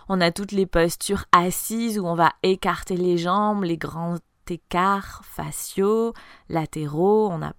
on 0.08 0.20
a 0.20 0.30
toutes 0.30 0.52
les 0.52 0.66
postures 0.66 1.24
assises 1.32 1.98
où 1.98 2.06
on 2.06 2.14
va 2.14 2.32
écarter 2.42 2.96
les 2.96 3.18
jambes, 3.18 3.64
les 3.64 3.78
grands 3.78 4.16
écarts 4.48 5.22
faciaux, 5.24 6.12
latéraux, 6.48 7.28
on 7.30 7.42
a 7.42 7.52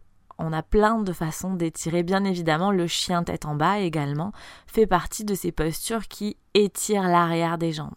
on 0.43 0.53
a 0.53 0.63
plein 0.63 0.97
de 0.97 1.13
façons 1.13 1.53
d'étirer. 1.53 2.01
Bien 2.01 2.23
évidemment, 2.23 2.71
le 2.71 2.87
chien 2.87 3.23
tête 3.23 3.45
en 3.45 3.55
bas 3.55 3.79
également 3.79 4.31
fait 4.65 4.87
partie 4.87 5.23
de 5.23 5.35
ces 5.35 5.51
postures 5.51 6.07
qui 6.07 6.35
étirent 6.55 7.07
l'arrière 7.07 7.59
des 7.59 7.71
jambes. 7.71 7.93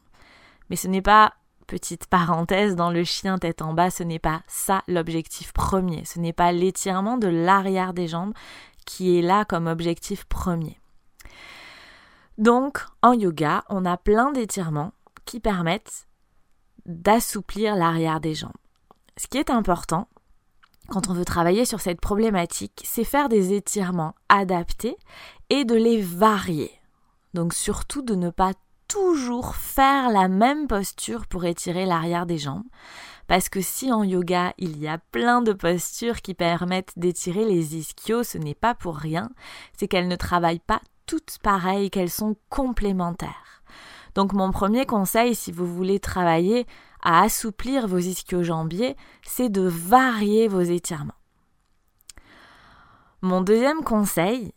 Mais 0.69 0.76
ce 0.76 0.87
n'est 0.87 1.02
pas 1.02 1.33
Petite 1.66 2.06
parenthèse, 2.06 2.76
dans 2.76 2.90
le 2.90 3.04
chien 3.04 3.38
tête 3.38 3.62
en 3.62 3.73
bas, 3.73 3.90
ce 3.90 4.02
n'est 4.02 4.18
pas 4.18 4.42
ça 4.47 4.83
l'objectif 4.87 5.52
premier, 5.52 6.04
ce 6.04 6.18
n'est 6.18 6.33
pas 6.33 6.52
l'étirement 6.52 7.16
de 7.16 7.28
l'arrière 7.28 7.94
des 7.94 8.06
jambes 8.06 8.35
qui 8.85 9.18
est 9.18 9.23
là 9.23 9.44
comme 9.44 9.66
objectif 9.66 10.25
premier. 10.25 10.78
Donc, 12.37 12.85
en 13.02 13.12
yoga, 13.12 13.64
on 13.71 13.85
a 13.85 13.97
plein 13.97 14.33
d'étirements 14.33 14.92
qui 15.25 15.40
permettent 15.40 16.06
d'assouplir 16.85 17.76
l'arrière 17.76 18.21
des 18.21 18.35
jambes. 18.35 18.52
Ce 19.16 19.26
qui 19.26 19.38
est 19.38 19.50
important 19.50 20.09
quand 20.88 21.09
on 21.09 21.14
veut 21.14 21.25
travailler 21.25 21.64
sur 21.64 21.80
cette 21.80 22.00
problématique, 22.00 22.83
c'est 22.85 23.04
faire 23.04 23.28
des 23.28 23.54
étirements 23.54 24.14
adaptés 24.28 24.97
et 25.49 25.64
de 25.64 25.75
les 25.75 26.00
varier. 26.00 26.71
Donc 27.33 27.54
surtout 27.54 28.02
de 28.02 28.14
ne 28.14 28.30
pas 28.30 28.52
toujours 28.94 29.56
faire 29.56 30.08
la 30.08 30.28
même 30.28 30.68
posture 30.68 31.26
pour 31.26 31.44
étirer 31.44 31.84
l'arrière 31.84 32.26
des 32.26 32.38
jambes. 32.38 32.62
Parce 33.26 33.48
que 33.48 33.60
si 33.60 33.90
en 33.90 34.04
yoga 34.04 34.54
il 34.56 34.78
y 34.78 34.86
a 34.86 34.98
plein 34.98 35.42
de 35.42 35.52
postures 35.52 36.22
qui 36.22 36.32
permettent 36.32 36.92
d'étirer 36.96 37.44
les 37.44 37.74
ischios, 37.74 38.22
ce 38.22 38.38
n'est 38.38 38.54
pas 38.54 38.76
pour 38.76 38.96
rien, 38.96 39.30
c'est 39.76 39.88
qu'elles 39.88 40.06
ne 40.06 40.14
travaillent 40.14 40.60
pas 40.60 40.80
toutes 41.06 41.38
pareilles, 41.42 41.90
qu'elles 41.90 42.08
sont 42.08 42.36
complémentaires. 42.50 43.64
Donc 44.14 44.32
mon 44.32 44.52
premier 44.52 44.86
conseil 44.86 45.34
si 45.34 45.50
vous 45.50 45.66
voulez 45.66 45.98
travailler 45.98 46.64
à 47.02 47.22
assouplir 47.22 47.88
vos 47.88 47.98
ischio-jambiers, 47.98 48.96
c'est 49.24 49.48
de 49.48 49.62
varier 49.62 50.46
vos 50.46 50.60
étirements. 50.60 51.20
Mon 53.22 53.40
deuxième 53.40 53.82
conseil, 53.82 54.52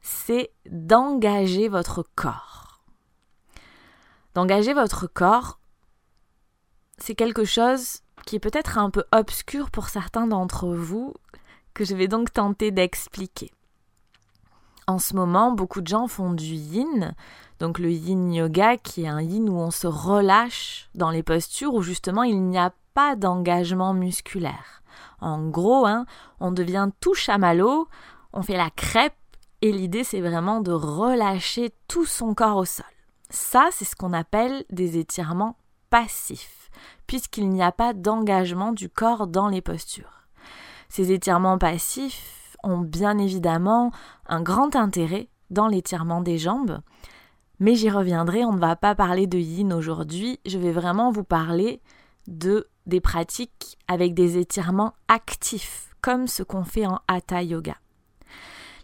c'est 0.00 0.50
d'engager 0.64 1.68
votre 1.68 2.02
corps 2.14 2.65
d'engager 4.36 4.74
votre 4.74 5.06
corps, 5.06 5.58
c'est 6.98 7.14
quelque 7.14 7.46
chose 7.46 8.00
qui 8.26 8.36
est 8.36 8.40
peut-être 8.40 8.76
un 8.76 8.90
peu 8.90 9.02
obscur 9.10 9.70
pour 9.70 9.88
certains 9.88 10.26
d'entre 10.26 10.68
vous, 10.68 11.14
que 11.72 11.86
je 11.86 11.96
vais 11.96 12.06
donc 12.06 12.34
tenter 12.34 12.70
d'expliquer. 12.70 13.50
En 14.86 14.98
ce 14.98 15.16
moment, 15.16 15.52
beaucoup 15.52 15.80
de 15.80 15.86
gens 15.86 16.06
font 16.06 16.34
du 16.34 16.52
yin, 16.52 17.14
donc 17.60 17.78
le 17.78 17.90
yin 17.90 18.30
yoga 18.30 18.76
qui 18.76 19.04
est 19.04 19.08
un 19.08 19.22
yin 19.22 19.48
où 19.48 19.56
on 19.56 19.70
se 19.70 19.86
relâche 19.86 20.90
dans 20.94 21.10
les 21.10 21.22
postures 21.22 21.72
où 21.72 21.80
justement 21.80 22.22
il 22.22 22.42
n'y 22.42 22.58
a 22.58 22.74
pas 22.92 23.16
d'engagement 23.16 23.94
musculaire. 23.94 24.82
En 25.22 25.48
gros, 25.48 25.86
hein, 25.86 26.04
on 26.40 26.52
devient 26.52 26.90
tout 27.00 27.14
chamallow, 27.14 27.88
on 28.34 28.42
fait 28.42 28.58
la 28.58 28.68
crêpe 28.68 29.14
et 29.62 29.72
l'idée 29.72 30.04
c'est 30.04 30.20
vraiment 30.20 30.60
de 30.60 30.72
relâcher 30.72 31.72
tout 31.88 32.04
son 32.04 32.34
corps 32.34 32.58
au 32.58 32.66
sol. 32.66 32.84
Ça, 33.30 33.68
c'est 33.72 33.84
ce 33.84 33.96
qu'on 33.96 34.12
appelle 34.12 34.64
des 34.70 34.98
étirements 34.98 35.56
passifs, 35.90 36.70
puisqu'il 37.06 37.48
n'y 37.48 37.62
a 37.62 37.72
pas 37.72 37.92
d'engagement 37.92 38.72
du 38.72 38.88
corps 38.88 39.26
dans 39.26 39.48
les 39.48 39.60
postures. 39.60 40.26
Ces 40.88 41.12
étirements 41.12 41.58
passifs 41.58 42.56
ont 42.62 42.78
bien 42.78 43.18
évidemment 43.18 43.92
un 44.26 44.42
grand 44.42 44.76
intérêt 44.76 45.28
dans 45.50 45.68
l'étirement 45.68 46.20
des 46.20 46.38
jambes, 46.38 46.80
mais 47.58 47.74
j'y 47.74 47.90
reviendrai, 47.90 48.44
on 48.44 48.52
ne 48.52 48.60
va 48.60 48.76
pas 48.76 48.94
parler 48.94 49.26
de 49.26 49.38
yin 49.38 49.72
aujourd'hui, 49.72 50.40
je 50.46 50.58
vais 50.58 50.72
vraiment 50.72 51.10
vous 51.10 51.24
parler 51.24 51.80
de 52.26 52.68
des 52.86 53.00
pratiques 53.00 53.78
avec 53.88 54.14
des 54.14 54.38
étirements 54.38 54.94
actifs, 55.08 55.94
comme 56.00 56.28
ce 56.28 56.42
qu'on 56.42 56.64
fait 56.64 56.86
en 56.86 57.00
hatha 57.08 57.42
yoga. 57.42 57.76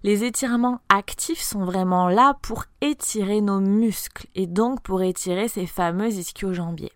Les 0.03 0.25
étirements 0.25 0.81
actifs 0.89 1.41
sont 1.41 1.65
vraiment 1.65 2.09
là 2.09 2.37
pour 2.43 2.65
étirer 2.81 3.41
nos 3.41 3.61
muscles 3.61 4.27
et 4.35 4.47
donc 4.47 4.83
pour 4.83 5.03
étirer 5.03 5.49
ces 5.49 5.67
fameux 5.67 6.09
ischio-jambiers. 6.09 6.93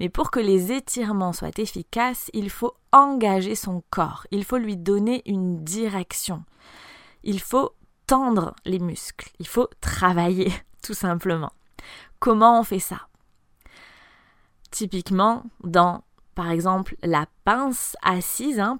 Mais 0.00 0.08
pour 0.08 0.30
que 0.30 0.40
les 0.40 0.72
étirements 0.72 1.32
soient 1.32 1.56
efficaces, 1.56 2.30
il 2.32 2.50
faut 2.50 2.74
engager 2.90 3.54
son 3.54 3.82
corps, 3.90 4.26
il 4.32 4.44
faut 4.44 4.58
lui 4.58 4.76
donner 4.76 5.22
une 5.26 5.62
direction. 5.62 6.42
Il 7.22 7.40
faut 7.40 7.70
tendre 8.06 8.54
les 8.64 8.80
muscles, 8.80 9.30
il 9.38 9.46
faut 9.46 9.68
travailler. 9.80 10.52
tout 10.82 10.94
simplement. 10.94 11.52
Comment 12.18 12.60
on 12.60 12.64
fait 12.64 12.80
ça? 12.80 13.06
Typiquement, 14.70 15.44
dans 15.62 16.02
par 16.34 16.50
exemple 16.50 16.96
la 17.02 17.26
pince 17.44 17.96
assise, 18.02 18.60
hein. 18.60 18.78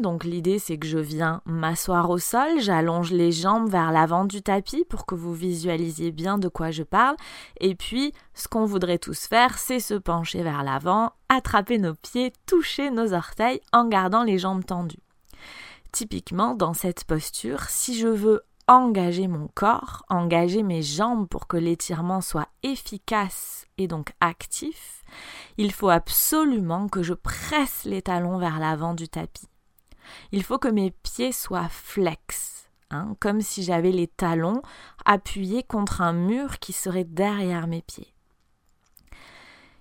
Donc 0.00 0.24
l'idée 0.24 0.58
c'est 0.58 0.78
que 0.78 0.86
je 0.86 0.98
viens 0.98 1.40
m'asseoir 1.46 2.10
au 2.10 2.18
sol, 2.18 2.60
j'allonge 2.60 3.12
les 3.12 3.32
jambes 3.32 3.68
vers 3.68 3.92
l'avant 3.92 4.24
du 4.24 4.42
tapis 4.42 4.84
pour 4.88 5.06
que 5.06 5.14
vous 5.14 5.34
visualisiez 5.34 6.12
bien 6.12 6.38
de 6.38 6.48
quoi 6.48 6.70
je 6.70 6.82
parle. 6.82 7.16
Et 7.60 7.74
puis 7.74 8.12
ce 8.34 8.48
qu'on 8.48 8.64
voudrait 8.64 8.98
tous 8.98 9.26
faire, 9.26 9.58
c'est 9.58 9.80
se 9.80 9.94
pencher 9.94 10.42
vers 10.42 10.62
l'avant, 10.62 11.12
attraper 11.28 11.78
nos 11.78 11.94
pieds, 11.94 12.32
toucher 12.46 12.90
nos 12.90 13.12
orteils 13.14 13.60
en 13.72 13.86
gardant 13.86 14.24
les 14.24 14.38
jambes 14.38 14.64
tendues. 14.64 15.02
Typiquement, 15.90 16.54
dans 16.54 16.74
cette 16.74 17.04
posture, 17.04 17.64
si 17.64 17.98
je 17.98 18.08
veux 18.08 18.42
engager 18.68 19.26
mon 19.26 19.48
corps, 19.48 20.04
engager 20.08 20.62
mes 20.62 20.82
jambes 20.82 21.26
pour 21.26 21.48
que 21.48 21.56
l'étirement 21.56 22.20
soit 22.20 22.48
efficace 22.62 23.66
et 23.78 23.88
donc 23.88 24.12
actif, 24.20 25.02
il 25.56 25.72
faut 25.72 25.88
absolument 25.88 26.88
que 26.88 27.02
je 27.02 27.14
presse 27.14 27.84
les 27.84 28.02
talons 28.02 28.38
vers 28.38 28.60
l'avant 28.60 28.94
du 28.94 29.08
tapis. 29.08 29.48
Il 30.32 30.42
faut 30.42 30.58
que 30.58 30.68
mes 30.68 30.90
pieds 30.90 31.32
soient 31.32 31.68
flex, 31.68 32.70
hein, 32.90 33.16
comme 33.20 33.40
si 33.40 33.62
j'avais 33.62 33.92
les 33.92 34.06
talons 34.06 34.62
appuyés 35.04 35.62
contre 35.62 36.02
un 36.02 36.12
mur 36.12 36.58
qui 36.58 36.72
serait 36.72 37.04
derrière 37.04 37.66
mes 37.66 37.82
pieds. 37.82 38.14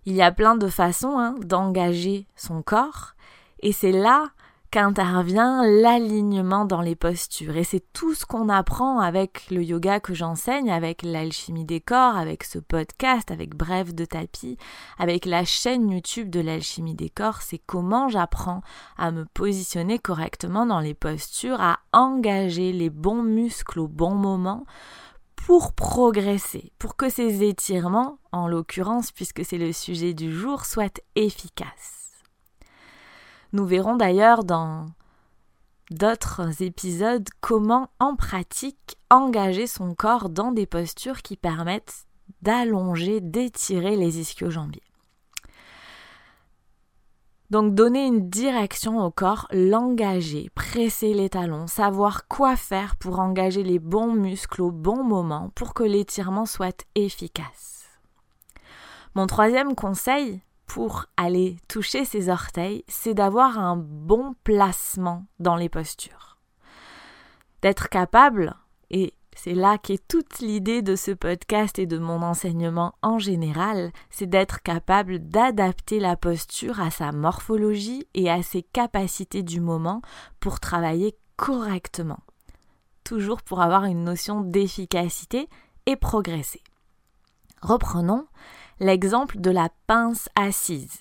Il 0.05 0.15
y 0.15 0.21
a 0.21 0.31
plein 0.31 0.55
de 0.55 0.69
façons 0.69 1.19
hein, 1.19 1.35
d'engager 1.39 2.27
son 2.37 2.61
corps, 2.61 3.15
et 3.59 3.73
c'est 3.73 3.91
là 3.91 4.29
qu'intervient 4.71 5.65
l'alignement 5.65 6.65
dans 6.65 6.81
les 6.81 6.95
postures. 6.95 7.57
Et 7.57 7.63
c'est 7.63 7.83
tout 7.93 8.13
ce 8.13 8.25
qu'on 8.25 8.49
apprend 8.49 8.99
avec 8.99 9.49
le 9.49 9.63
yoga 9.63 9.99
que 9.99 10.13
j'enseigne, 10.13 10.71
avec 10.71 11.03
l'alchimie 11.03 11.65
des 11.65 11.81
corps, 11.81 12.15
avec 12.15 12.43
ce 12.43 12.59
podcast, 12.59 13.31
avec 13.31 13.55
Bref 13.55 13.93
de 13.93 14.05
tapis, 14.05 14.57
avec 14.97 15.25
la 15.25 15.45
chaîne 15.45 15.89
YouTube 15.89 16.29
de 16.29 16.39
l'alchimie 16.39 16.95
des 16.95 17.09
corps. 17.09 17.41
C'est 17.41 17.61
comment 17.65 18.09
j'apprends 18.09 18.61
à 18.97 19.11
me 19.11 19.25
positionner 19.25 19.99
correctement 19.99 20.65
dans 20.65 20.79
les 20.79 20.93
postures, 20.93 21.61
à 21.61 21.79
engager 21.93 22.71
les 22.71 22.89
bons 22.89 23.23
muscles 23.23 23.79
au 23.79 23.87
bon 23.87 24.15
moment 24.15 24.65
pour 25.35 25.71
progresser, 25.73 26.73
pour 26.77 26.97
que 26.97 27.09
ces 27.09 27.43
étirements, 27.43 28.19
en 28.33 28.47
l'occurrence 28.47 29.11
puisque 29.11 29.45
c'est 29.45 29.57
le 29.57 29.71
sujet 29.71 30.13
du 30.13 30.33
jour, 30.33 30.65
soient 30.65 31.01
efficaces. 31.15 31.96
Nous 33.53 33.65
verrons 33.65 33.95
d'ailleurs 33.95 34.43
dans 34.43 34.87
d'autres 35.91 36.61
épisodes 36.61 37.27
comment 37.41 37.89
en 37.99 38.15
pratique 38.15 38.97
engager 39.09 39.67
son 39.67 39.95
corps 39.95 40.29
dans 40.29 40.51
des 40.51 40.65
postures 40.65 41.21
qui 41.21 41.37
permettent 41.37 42.05
d'allonger, 42.41 43.21
d'étirer 43.21 43.95
les 43.95 44.19
ischio-jambiers. 44.19 44.83
Donc 47.49 47.73
donner 47.75 48.05
une 48.05 48.29
direction 48.29 48.99
au 48.99 49.09
corps, 49.09 49.47
l'engager, 49.51 50.49
presser 50.53 51.13
les 51.13 51.29
talons, 51.29 51.67
savoir 51.67 52.27
quoi 52.27 52.57
faire 52.57 52.97
pour 52.97 53.19
engager 53.19 53.63
les 53.63 53.79
bons 53.79 54.11
muscles 54.11 54.61
au 54.61 54.71
bon 54.71 55.01
moment 55.03 55.51
pour 55.55 55.73
que 55.73 55.83
l'étirement 55.83 56.45
soit 56.45 56.85
efficace. 56.95 57.85
Mon 59.15 59.27
troisième 59.27 59.75
conseil, 59.75 60.41
pour 60.67 61.05
aller 61.15 61.57
toucher 61.67 62.05
ses 62.05 62.29
orteils, 62.29 62.83
c'est 62.87 63.13
d'avoir 63.13 63.57
un 63.57 63.77
bon 63.77 64.35
placement 64.43 65.25
dans 65.39 65.55
les 65.55 65.69
postures. 65.69 66.37
D'être 67.61 67.89
capable, 67.89 68.55
et 68.91 69.13
c'est 69.35 69.53
là 69.53 69.77
qu'est 69.77 70.05
toute 70.07 70.39
l'idée 70.39 70.81
de 70.81 70.95
ce 70.95 71.11
podcast 71.11 71.79
et 71.79 71.85
de 71.85 71.97
mon 71.97 72.21
enseignement 72.21 72.95
en 73.01 73.17
général, 73.17 73.91
c'est 74.09 74.27
d'être 74.27 74.61
capable 74.61 75.19
d'adapter 75.19 75.99
la 75.99 76.15
posture 76.15 76.81
à 76.81 76.91
sa 76.91 77.11
morphologie 77.11 78.07
et 78.13 78.29
à 78.29 78.43
ses 78.43 78.61
capacités 78.61 79.43
du 79.43 79.61
moment 79.61 80.01
pour 80.39 80.59
travailler 80.59 81.15
correctement. 81.37 82.19
Toujours 83.03 83.41
pour 83.41 83.61
avoir 83.61 83.85
une 83.85 84.03
notion 84.03 84.41
d'efficacité 84.41 85.47
et 85.85 85.95
progresser. 85.95 86.63
Reprenons, 87.61 88.27
l'exemple 88.79 89.39
de 89.39 89.51
la 89.51 89.69
pince 89.87 90.29
assise. 90.35 90.99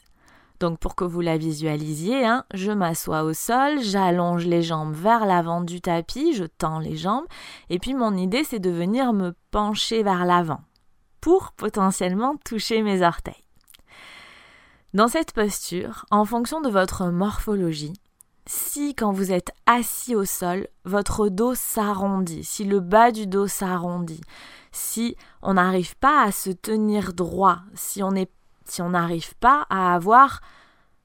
Donc 0.61 0.79
pour 0.79 0.95
que 0.95 1.05
vous 1.05 1.21
la 1.21 1.37
visualisiez, 1.37 2.25
hein, 2.25 2.45
je 2.55 2.73
m'assois 2.73 3.23
au 3.23 3.35
sol, 3.35 3.81
j'allonge 3.81 4.47
les 4.47 4.63
jambes 4.63 4.95
vers 4.95 5.27
l'avant 5.27 5.61
du 5.61 5.81
tapis, 5.81 6.33
je 6.33 6.45
tends 6.45 6.79
les 6.79 6.97
jambes, 6.97 7.27
et 7.69 7.79
puis 7.79 7.95
mon 7.95 8.17
idée 8.17 8.45
c'est 8.45 8.59
de 8.59 8.71
venir 8.71 9.13
me 9.13 9.35
pencher 9.51 10.03
vers 10.03 10.25
l'avant 10.25 10.61
pour 11.21 11.53
potentiellement 11.53 12.37
toucher 12.45 12.83
mes 12.83 13.03
orteils. 13.03 13.35
Dans 14.95 15.09
cette 15.09 15.33
posture, 15.33 16.07
en 16.11 16.25
fonction 16.25 16.61
de 16.63 16.71
votre 16.71 17.07
morphologie, 17.07 17.93
si 18.47 18.95
quand 18.95 19.13
vous 19.13 19.33
êtes 19.33 19.51
assis 19.67 20.15
au 20.15 20.25
sol, 20.25 20.69
votre 20.85 21.29
dos 21.29 21.55
s'arrondit, 21.55 22.45
si 22.45 22.65
le 22.65 22.81
bas 22.81 23.11
du 23.11 23.27
dos 23.27 23.49
s'arrondit, 23.49 24.21
si 24.77 25.17
on 25.43 25.55
n'arrive 25.55 25.97
pas 25.97 26.23
à 26.23 26.33
se 26.33 26.51
tenir 26.51 27.15
droit, 27.15 27.61
si 27.75 28.03
on 28.03 28.13
si 28.65 28.83
on 28.83 28.91
n'arrive 28.91 29.35
pas 29.37 29.67
à 29.71 29.95
avoir 29.95 30.41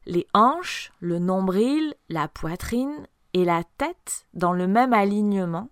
les 0.05 0.27
hanches, 0.33 0.91
le 0.99 1.19
nombril, 1.19 1.93
la 2.09 2.27
poitrine 2.27 3.07
et 3.33 3.45
la 3.45 3.63
tête 3.77 4.25
dans 4.33 4.51
le 4.51 4.67
même 4.67 4.93
alignement, 4.93 5.69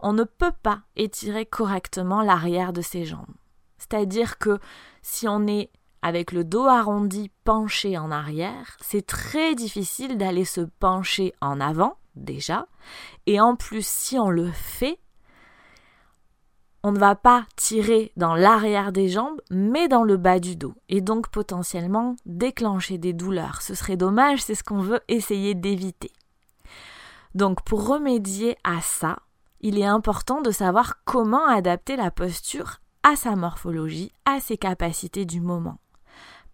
on 0.00 0.12
ne 0.12 0.22
peut 0.22 0.52
pas 0.62 0.82
étirer 0.96 1.44
correctement 1.44 2.22
l'arrière 2.22 2.72
de 2.72 2.80
ses 2.80 3.04
jambes. 3.04 3.34
C'est-à-dire 3.78 4.38
que 4.38 4.58
si 5.02 5.26
on 5.26 5.46
est 5.46 5.70
avec 6.00 6.30
le 6.30 6.44
dos 6.44 6.66
arrondi 6.66 7.30
penché 7.44 7.98
en 7.98 8.12
arrière, 8.12 8.76
c'est 8.80 9.04
très 9.04 9.56
difficile 9.56 10.16
d'aller 10.16 10.44
se 10.44 10.60
pencher 10.60 11.34
en 11.40 11.60
avant 11.60 11.98
déjà, 12.14 12.66
et 13.26 13.40
en 13.40 13.56
plus 13.56 13.86
si 13.86 14.18
on 14.18 14.30
le 14.30 14.50
fait, 14.52 15.00
on 16.88 16.92
ne 16.92 16.98
va 16.98 17.14
pas 17.14 17.44
tirer 17.54 18.12
dans 18.16 18.34
l'arrière 18.34 18.92
des 18.92 19.10
jambes, 19.10 19.42
mais 19.50 19.88
dans 19.88 20.04
le 20.04 20.16
bas 20.16 20.38
du 20.38 20.56
dos, 20.56 20.72
et 20.88 21.02
donc 21.02 21.28
potentiellement 21.28 22.16
déclencher 22.24 22.96
des 22.96 23.12
douleurs. 23.12 23.60
Ce 23.60 23.74
serait 23.74 23.98
dommage, 23.98 24.40
c'est 24.40 24.54
ce 24.54 24.64
qu'on 24.64 24.80
veut 24.80 25.00
essayer 25.06 25.54
d'éviter. 25.54 26.10
Donc 27.34 27.62
pour 27.62 27.86
remédier 27.86 28.56
à 28.64 28.80
ça, 28.80 29.18
il 29.60 29.78
est 29.78 29.84
important 29.84 30.40
de 30.40 30.50
savoir 30.50 31.04
comment 31.04 31.46
adapter 31.46 31.94
la 31.94 32.10
posture 32.10 32.80
à 33.02 33.16
sa 33.16 33.36
morphologie, 33.36 34.10
à 34.24 34.40
ses 34.40 34.56
capacités 34.56 35.26
du 35.26 35.42
moment. 35.42 35.76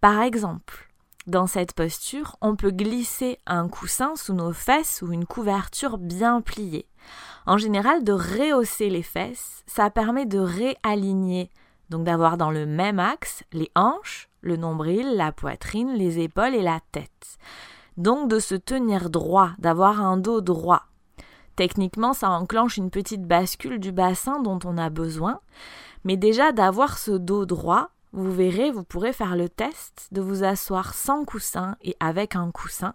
Par 0.01 0.21
exemple, 0.21 0.91
dans 1.29 1.47
cette 1.47 1.75
posture, 1.75 2.35
on 2.41 2.57
peut 2.57 2.73
glisser 2.73 3.39
un 3.47 3.69
coussin 3.69 4.17
sous 4.17 4.35
nos 4.35 4.53
fesses 4.53 5.01
ou 5.01 5.13
une 5.13 5.27
couverture 5.27 5.97
bien 5.97 6.41
pliée. 6.41 6.89
En 7.47 7.59
général, 7.59 8.05
de 8.05 8.13
rehausser 8.13 8.89
les 8.89 9.03
fesses, 9.03 9.63
ça 9.67 9.91
permet 9.91 10.25
de 10.25 10.39
réaligner, 10.39 11.51
donc 11.91 12.05
d'avoir 12.05 12.39
dans 12.39 12.51
le 12.51 12.65
même 12.65 12.99
axe 12.99 13.45
les 13.53 13.71
hanches, 13.75 14.29
le 14.41 14.57
nombril, 14.57 15.17
la 15.17 15.33
poitrine, 15.33 15.93
les 15.95 16.21
épaules 16.21 16.55
et 16.55 16.63
la 16.63 16.81
tête. 16.93 17.39
Donc 17.97 18.29
de 18.29 18.39
se 18.39 18.55
tenir 18.55 19.11
droit, 19.11 19.51
d'avoir 19.59 20.01
un 20.01 20.17
dos 20.17 20.41
droit. 20.41 20.85
Techniquement, 21.57 22.15
ça 22.15 22.31
enclenche 22.31 22.79
une 22.79 22.91
petite 22.91 23.27
bascule 23.27 23.79
du 23.79 23.93
bassin 23.93 24.41
dont 24.41 24.59
on 24.65 24.79
a 24.79 24.91
besoin, 24.91 25.41
mais 26.05 26.17
déjà 26.17 26.53
d'avoir 26.53 26.99
ce 26.99 27.13
dos 27.13 27.47
droit, 27.47 27.91
vous 28.15 28.33
verrez, 28.33 28.71
vous 28.71 28.85
pourrez 28.85 29.13
faire 29.13 29.37
le 29.37 29.49
test 29.49 30.09
de 30.13 30.21
vous 30.21 30.45
asseoir 30.45 30.95
sans 30.95 31.25
coussin 31.25 31.77
et 31.83 31.97
avec 31.99 32.37
un 32.37 32.53
coussin, 32.53 32.95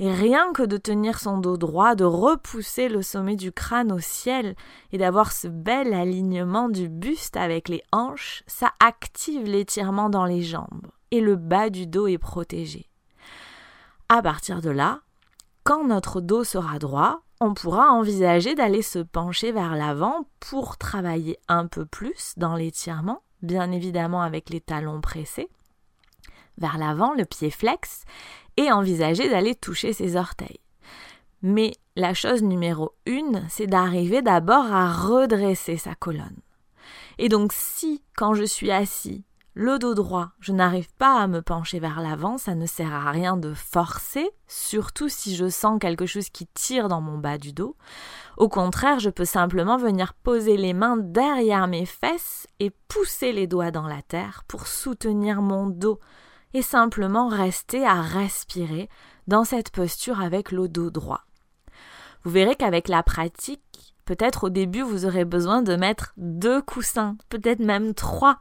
et 0.00 0.12
rien 0.12 0.52
que 0.52 0.64
de 0.64 0.76
tenir 0.76 1.20
son 1.20 1.38
dos 1.38 1.56
droit, 1.56 1.94
de 1.94 2.04
repousser 2.04 2.88
le 2.88 3.02
sommet 3.02 3.36
du 3.36 3.52
crâne 3.52 3.92
au 3.92 4.00
ciel 4.00 4.56
et 4.92 4.98
d'avoir 4.98 5.32
ce 5.32 5.46
bel 5.46 5.94
alignement 5.94 6.68
du 6.68 6.88
buste 6.88 7.36
avec 7.36 7.68
les 7.68 7.82
hanches, 7.92 8.42
ça 8.48 8.72
active 8.80 9.44
l'étirement 9.44 10.10
dans 10.10 10.24
les 10.24 10.42
jambes 10.42 10.88
et 11.10 11.20
le 11.20 11.36
bas 11.36 11.70
du 11.70 11.86
dos 11.86 12.08
est 12.08 12.18
protégé. 12.18 12.90
À 14.08 14.22
partir 14.22 14.60
de 14.60 14.70
là, 14.70 15.00
quand 15.62 15.86
notre 15.86 16.20
dos 16.20 16.44
sera 16.44 16.78
droit, 16.78 17.22
on 17.40 17.54
pourra 17.54 17.92
envisager 17.92 18.54
d'aller 18.56 18.82
se 18.82 18.98
pencher 18.98 19.52
vers 19.52 19.76
l'avant 19.76 20.28
pour 20.40 20.76
travailler 20.76 21.38
un 21.46 21.66
peu 21.66 21.86
plus 21.86 22.32
dans 22.36 22.56
l'étirement 22.56 23.22
bien 23.42 23.70
évidemment 23.72 24.22
avec 24.22 24.50
les 24.50 24.60
talons 24.60 25.00
pressés, 25.00 25.48
vers 26.58 26.78
l'avant, 26.78 27.12
le 27.14 27.24
pied 27.24 27.50
flex, 27.50 28.04
et 28.56 28.72
envisager 28.72 29.28
d'aller 29.28 29.54
toucher 29.54 29.92
ses 29.92 30.16
orteils. 30.16 30.60
Mais 31.42 31.72
la 31.94 32.14
chose 32.14 32.42
numéro 32.42 32.92
une, 33.06 33.44
c'est 33.48 33.68
d'arriver 33.68 34.22
d'abord 34.22 34.72
à 34.72 34.92
redresser 34.92 35.76
sa 35.76 35.94
colonne. 35.94 36.40
Et 37.18 37.28
donc 37.28 37.52
si, 37.52 38.02
quand 38.16 38.34
je 38.34 38.44
suis 38.44 38.70
assis, 38.70 39.24
le 39.60 39.80
dos 39.80 39.94
droit, 39.94 40.30
je 40.38 40.52
n'arrive 40.52 40.86
pas 40.98 41.20
à 41.20 41.26
me 41.26 41.42
pencher 41.42 41.80
vers 41.80 42.00
l'avant, 42.00 42.38
ça 42.38 42.54
ne 42.54 42.64
sert 42.64 42.94
à 42.94 43.10
rien 43.10 43.36
de 43.36 43.54
forcer, 43.54 44.30
surtout 44.46 45.08
si 45.08 45.34
je 45.34 45.48
sens 45.48 45.80
quelque 45.80 46.06
chose 46.06 46.28
qui 46.28 46.46
tire 46.46 46.86
dans 46.86 47.00
mon 47.00 47.18
bas 47.18 47.38
du 47.38 47.52
dos. 47.52 47.74
Au 48.36 48.48
contraire, 48.48 49.00
je 49.00 49.10
peux 49.10 49.24
simplement 49.24 49.76
venir 49.76 50.14
poser 50.14 50.56
les 50.56 50.74
mains 50.74 50.96
derrière 50.96 51.66
mes 51.66 51.86
fesses 51.86 52.46
et 52.60 52.70
pousser 52.86 53.32
les 53.32 53.48
doigts 53.48 53.72
dans 53.72 53.88
la 53.88 54.00
terre 54.00 54.44
pour 54.46 54.68
soutenir 54.68 55.42
mon 55.42 55.66
dos 55.66 55.98
et 56.54 56.62
simplement 56.62 57.26
rester 57.26 57.84
à 57.84 58.00
respirer 58.00 58.88
dans 59.26 59.42
cette 59.42 59.70
posture 59.70 60.20
avec 60.20 60.52
le 60.52 60.68
dos 60.68 60.90
droit. 60.90 61.24
Vous 62.22 62.30
verrez 62.30 62.54
qu'avec 62.54 62.86
la 62.86 63.02
pratique, 63.02 63.96
peut-être 64.04 64.44
au 64.44 64.50
début 64.50 64.82
vous 64.82 65.04
aurez 65.04 65.24
besoin 65.24 65.62
de 65.62 65.74
mettre 65.74 66.12
deux 66.16 66.62
coussins, 66.62 67.16
peut-être 67.28 67.58
même 67.58 67.92
trois. 67.92 68.38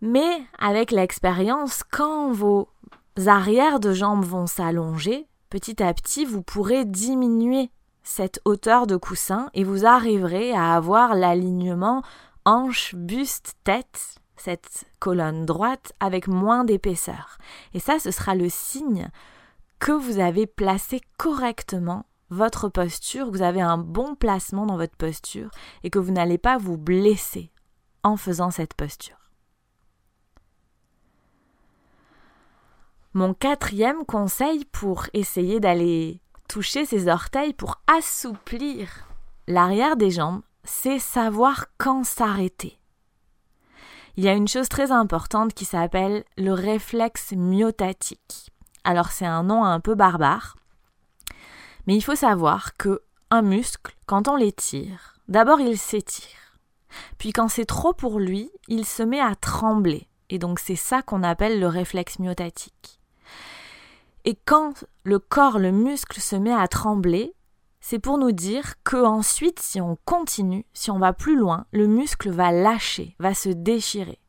Mais 0.00 0.42
avec 0.58 0.90
l'expérience, 0.90 1.82
quand 1.90 2.30
vos 2.30 2.68
arrières 3.26 3.80
de 3.80 3.92
jambes 3.92 4.24
vont 4.24 4.46
s'allonger, 4.46 5.26
petit 5.50 5.82
à 5.82 5.92
petit, 5.92 6.24
vous 6.24 6.42
pourrez 6.42 6.84
diminuer 6.84 7.70
cette 8.02 8.40
hauteur 8.44 8.86
de 8.86 8.96
coussin 8.96 9.50
et 9.54 9.64
vous 9.64 9.84
arriverez 9.84 10.52
à 10.52 10.74
avoir 10.74 11.14
l'alignement 11.14 12.02
hanche, 12.44 12.94
buste, 12.94 13.54
tête, 13.64 14.14
cette 14.36 14.84
colonne 15.00 15.44
droite 15.44 15.92
avec 16.00 16.28
moins 16.28 16.64
d'épaisseur. 16.64 17.38
Et 17.74 17.80
ça, 17.80 17.98
ce 17.98 18.10
sera 18.10 18.34
le 18.34 18.48
signe 18.48 19.10
que 19.78 19.92
vous 19.92 20.20
avez 20.20 20.46
placé 20.46 21.00
correctement 21.18 22.06
votre 22.30 22.68
posture, 22.68 23.26
que 23.26 23.36
vous 23.36 23.42
avez 23.42 23.60
un 23.60 23.78
bon 23.78 24.14
placement 24.14 24.66
dans 24.66 24.76
votre 24.76 24.96
posture 24.96 25.50
et 25.82 25.90
que 25.90 25.98
vous 25.98 26.12
n'allez 26.12 26.38
pas 26.38 26.56
vous 26.56 26.76
blesser 26.76 27.50
en 28.02 28.16
faisant 28.16 28.50
cette 28.50 28.74
posture. 28.74 29.27
Mon 33.18 33.34
quatrième 33.34 34.04
conseil 34.04 34.64
pour 34.66 35.06
essayer 35.12 35.58
d'aller 35.58 36.22
toucher 36.48 36.86
ses 36.86 37.08
orteils 37.08 37.52
pour 37.52 37.80
assouplir 37.88 39.08
l'arrière 39.48 39.96
des 39.96 40.12
jambes, 40.12 40.42
c'est 40.62 41.00
savoir 41.00 41.66
quand 41.78 42.04
s'arrêter. 42.04 42.78
Il 44.16 44.22
y 44.22 44.28
a 44.28 44.34
une 44.34 44.46
chose 44.46 44.68
très 44.68 44.92
importante 44.92 45.52
qui 45.52 45.64
s'appelle 45.64 46.22
le 46.36 46.52
réflexe 46.52 47.32
myotatique. 47.32 48.52
Alors 48.84 49.08
c'est 49.08 49.26
un 49.26 49.42
nom 49.42 49.64
un 49.64 49.80
peu 49.80 49.96
barbare, 49.96 50.54
mais 51.88 51.96
il 51.96 52.02
faut 52.02 52.14
savoir 52.14 52.76
que 52.76 53.02
un 53.32 53.42
muscle, 53.42 53.96
quand 54.06 54.28
on 54.28 54.36
l'étire, 54.36 55.18
d'abord 55.26 55.58
il 55.58 55.76
s'étire. 55.76 56.56
Puis 57.18 57.32
quand 57.32 57.48
c'est 57.48 57.66
trop 57.66 57.92
pour 57.92 58.20
lui, 58.20 58.48
il 58.68 58.86
se 58.86 59.02
met 59.02 59.20
à 59.20 59.34
trembler. 59.34 60.06
Et 60.30 60.38
donc 60.38 60.60
c'est 60.60 60.76
ça 60.76 61.02
qu'on 61.02 61.24
appelle 61.24 61.58
le 61.58 61.66
réflexe 61.66 62.20
myotatique. 62.20 62.97
Et 64.28 64.34
quand 64.34 64.84
le 65.04 65.18
corps, 65.18 65.58
le 65.58 65.72
muscle 65.72 66.20
se 66.20 66.36
met 66.36 66.52
à 66.52 66.68
trembler, 66.68 67.34
c'est 67.80 67.98
pour 67.98 68.18
nous 68.18 68.30
dire 68.30 68.74
que 68.84 69.02
ensuite, 69.02 69.58
si 69.58 69.80
on 69.80 69.96
continue, 70.04 70.66
si 70.74 70.90
on 70.90 70.98
va 70.98 71.14
plus 71.14 71.34
loin, 71.34 71.64
le 71.72 71.86
muscle 71.86 72.28
va 72.28 72.52
lâcher, 72.52 73.16
va 73.18 73.32
se 73.32 73.48
déchirer. 73.48 74.20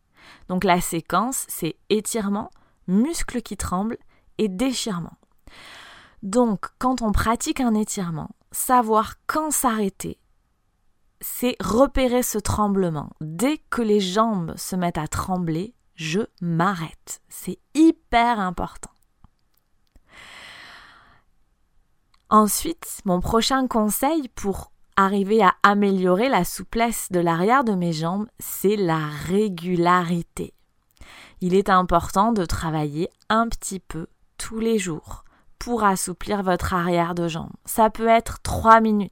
Donc 0.47 0.63
la 0.63 0.79
séquence, 0.79 1.43
c'est 1.49 1.75
étirement, 1.89 2.49
muscle 2.87 3.41
qui 3.41 3.57
tremble 3.57 3.97
et 4.37 4.47
déchirement. 4.47 5.17
Donc 6.23 6.67
quand 6.79 7.01
on 7.01 7.11
pratique 7.11 7.59
un 7.59 7.73
étirement, 7.73 8.29
savoir 8.53 9.15
quand 9.27 9.51
s'arrêter, 9.51 10.17
c'est 11.19 11.57
repérer 11.59 12.23
ce 12.23 12.37
tremblement. 12.37 13.09
Dès 13.19 13.57
que 13.69 13.81
les 13.81 13.99
jambes 13.99 14.53
se 14.55 14.77
mettent 14.77 14.97
à 14.97 15.09
trembler, 15.09 15.75
je 15.95 16.21
m'arrête. 16.39 17.21
C'est 17.27 17.59
hyper 17.73 18.39
important. 18.39 18.91
Ensuite, 22.31 23.01
mon 23.05 23.21
prochain 23.21 23.65
conseil 23.67 24.27
pour 24.29 24.71
arriver 24.95 25.41
à 25.41 25.55
améliorer 25.63 26.29
la 26.29 26.43
souplesse 26.43 27.11
de 27.11 27.19
l'arrière 27.19 27.63
de 27.63 27.73
mes 27.73 27.91
jambes, 27.91 28.27
c'est 28.37 28.75
la 28.75 28.99
régularité. 29.25 30.53
Il 31.41 31.55
est 31.55 31.71
important 31.71 32.31
de 32.31 32.45
travailler 32.45 33.09
un 33.29 33.47
petit 33.47 33.79
peu 33.79 34.05
tous 34.37 34.59
les 34.59 34.77
jours 34.77 35.23
pour 35.57 35.83
assouplir 35.83 36.43
votre 36.43 36.75
arrière 36.75 37.15
de 37.15 37.27
jambe. 37.27 37.51
Ça 37.65 37.89
peut 37.89 38.07
être 38.07 38.39
3 38.43 38.79
minutes. 38.79 39.11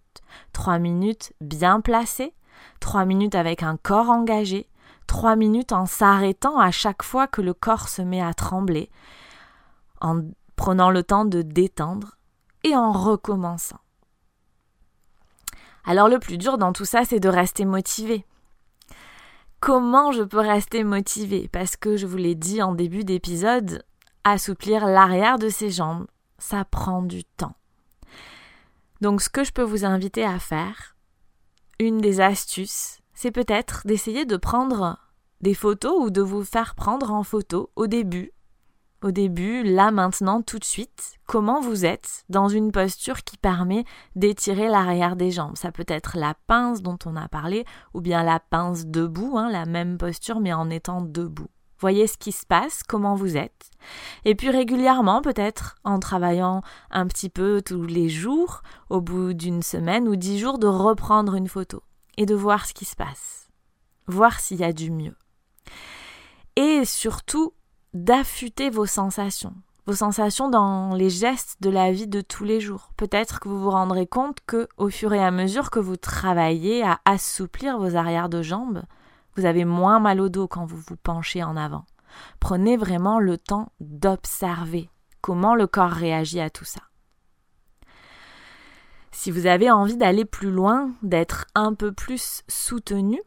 3 0.53 0.77
minutes 0.77 1.33
bien 1.41 1.81
placées, 1.81 2.35
3 2.81 3.05
minutes 3.05 3.33
avec 3.33 3.63
un 3.63 3.77
corps 3.77 4.11
engagé, 4.11 4.69
3 5.07 5.35
minutes 5.35 5.71
en 5.71 5.87
s'arrêtant 5.87 6.59
à 6.59 6.69
chaque 6.69 7.01
fois 7.01 7.25
que 7.25 7.41
le 7.41 7.55
corps 7.55 7.89
se 7.89 8.03
met 8.03 8.21
à 8.21 8.35
trembler, 8.35 8.91
en 10.01 10.21
prenant 10.55 10.91
le 10.91 11.01
temps 11.01 11.25
de 11.25 11.41
détendre 11.41 12.16
en 12.75 12.91
recommençant. 12.91 13.79
Alors 15.85 16.09
le 16.09 16.19
plus 16.19 16.37
dur 16.37 16.57
dans 16.57 16.73
tout 16.73 16.85
ça, 16.85 17.05
c'est 17.05 17.19
de 17.19 17.29
rester 17.29 17.65
motivé. 17.65 18.25
Comment 19.59 20.11
je 20.11 20.23
peux 20.23 20.39
rester 20.39 20.83
motivé? 20.83 21.49
Parce 21.51 21.77
que 21.77 21.97
je 21.97 22.05
vous 22.05 22.17
l'ai 22.17 22.35
dit 22.35 22.61
en 22.61 22.75
début 22.75 23.03
d'épisode, 23.03 23.83
assouplir 24.23 24.85
l'arrière 24.85 25.39
de 25.39 25.49
ses 25.49 25.71
jambes, 25.71 26.05
ça 26.37 26.65
prend 26.65 27.01
du 27.01 27.23
temps. 27.23 27.55
Donc 29.01 29.21
ce 29.21 29.29
que 29.29 29.43
je 29.43 29.51
peux 29.51 29.63
vous 29.63 29.85
inviter 29.85 30.25
à 30.25 30.39
faire, 30.39 30.95
une 31.79 32.01
des 32.01 32.19
astuces, 32.19 32.99
c'est 33.13 33.31
peut-être 33.31 33.81
d'essayer 33.85 34.25
de 34.25 34.37
prendre 34.37 34.99
des 35.41 35.53
photos 35.53 35.95
ou 35.97 36.09
de 36.09 36.21
vous 36.21 36.43
faire 36.43 36.75
prendre 36.75 37.11
en 37.11 37.23
photo 37.23 37.71
au 37.75 37.87
début 37.87 38.31
au 39.03 39.11
début, 39.11 39.63
là 39.63 39.91
maintenant, 39.91 40.41
tout 40.41 40.57
de 40.57 40.63
suite, 40.63 41.19
comment 41.27 41.61
vous 41.61 41.85
êtes 41.85 42.25
dans 42.29 42.47
une 42.47 42.71
posture 42.71 43.23
qui 43.23 43.37
permet 43.37 43.85
d'étirer 44.15 44.67
l'arrière 44.67 45.15
des 45.15 45.31
jambes? 45.31 45.55
Ça 45.55 45.71
peut 45.71 45.85
être 45.87 46.17
la 46.17 46.33
pince 46.47 46.81
dont 46.81 46.97
on 47.05 47.15
a 47.15 47.27
parlé, 47.27 47.65
ou 47.93 48.01
bien 48.01 48.23
la 48.23 48.39
pince 48.39 48.87
debout, 48.87 49.37
hein, 49.37 49.51
la 49.51 49.65
même 49.65 49.97
posture 49.97 50.39
mais 50.39 50.53
en 50.53 50.69
étant 50.69 51.01
debout. 51.01 51.49
Voyez 51.79 52.07
ce 52.07 52.17
qui 52.17 52.31
se 52.31 52.45
passe, 52.45 52.81
comment 52.81 53.13
vous 53.13 53.37
êtes. 53.37 53.69
Et 54.25 54.33
puis 54.33 54.49
régulièrement, 54.49 55.21
peut-être 55.21 55.75
en 55.83 55.99
travaillant 55.99 56.63
un 56.89 57.05
petit 57.05 57.29
peu 57.29 57.61
tous 57.63 57.83
les 57.83 58.09
jours, 58.09 58.63
au 58.89 58.99
bout 58.99 59.33
d'une 59.33 59.61
semaine 59.61 60.07
ou 60.07 60.15
dix 60.15 60.39
jours, 60.39 60.57
de 60.57 60.65
reprendre 60.65 61.35
une 61.35 61.47
photo 61.47 61.83
et 62.17 62.25
de 62.25 62.33
voir 62.33 62.65
ce 62.65 62.73
qui 62.73 62.85
se 62.85 62.95
passe. 62.95 63.49
Voir 64.07 64.39
s'il 64.39 64.57
y 64.57 64.63
a 64.63 64.73
du 64.73 64.89
mieux. 64.89 65.15
Et 66.55 66.83
surtout, 66.83 67.53
d'affûter 67.93 68.69
vos 68.69 68.85
sensations, 68.85 69.53
vos 69.85 69.93
sensations 69.93 70.49
dans 70.49 70.93
les 70.93 71.09
gestes 71.09 71.57
de 71.61 71.69
la 71.69 71.91
vie 71.91 72.07
de 72.07 72.21
tous 72.21 72.43
les 72.43 72.59
jours. 72.59 72.91
Peut-être 72.97 73.39
que 73.39 73.49
vous 73.49 73.59
vous 73.59 73.71
rendrez 73.71 74.07
compte 74.07 74.39
que 74.45 74.67
au 74.77 74.89
fur 74.89 75.13
et 75.13 75.23
à 75.23 75.31
mesure 75.31 75.71
que 75.71 75.79
vous 75.79 75.97
travaillez 75.97 76.83
à 76.83 76.99
assouplir 77.05 77.77
vos 77.77 77.95
arrières 77.95 78.29
de 78.29 78.41
jambes, 78.41 78.83
vous 79.35 79.45
avez 79.45 79.65
moins 79.65 79.99
mal 79.99 80.19
au 80.19 80.29
dos 80.29 80.47
quand 80.47 80.65
vous 80.65 80.81
vous 80.87 80.97
penchez 80.97 81.43
en 81.43 81.55
avant. 81.55 81.85
Prenez 82.39 82.77
vraiment 82.77 83.19
le 83.19 83.37
temps 83.37 83.71
d'observer 83.79 84.89
comment 85.21 85.55
le 85.55 85.67
corps 85.67 85.91
réagit 85.91 86.39
à 86.39 86.49
tout 86.49 86.65
ça. 86.65 86.81
Si 89.11 89.31
vous 89.31 89.45
avez 89.45 89.71
envie 89.71 89.97
d'aller 89.97 90.25
plus 90.25 90.51
loin, 90.51 90.91
d'être 91.01 91.45
un 91.55 91.73
peu 91.73 91.91
plus 91.91 92.43
soutenu, 92.47 93.19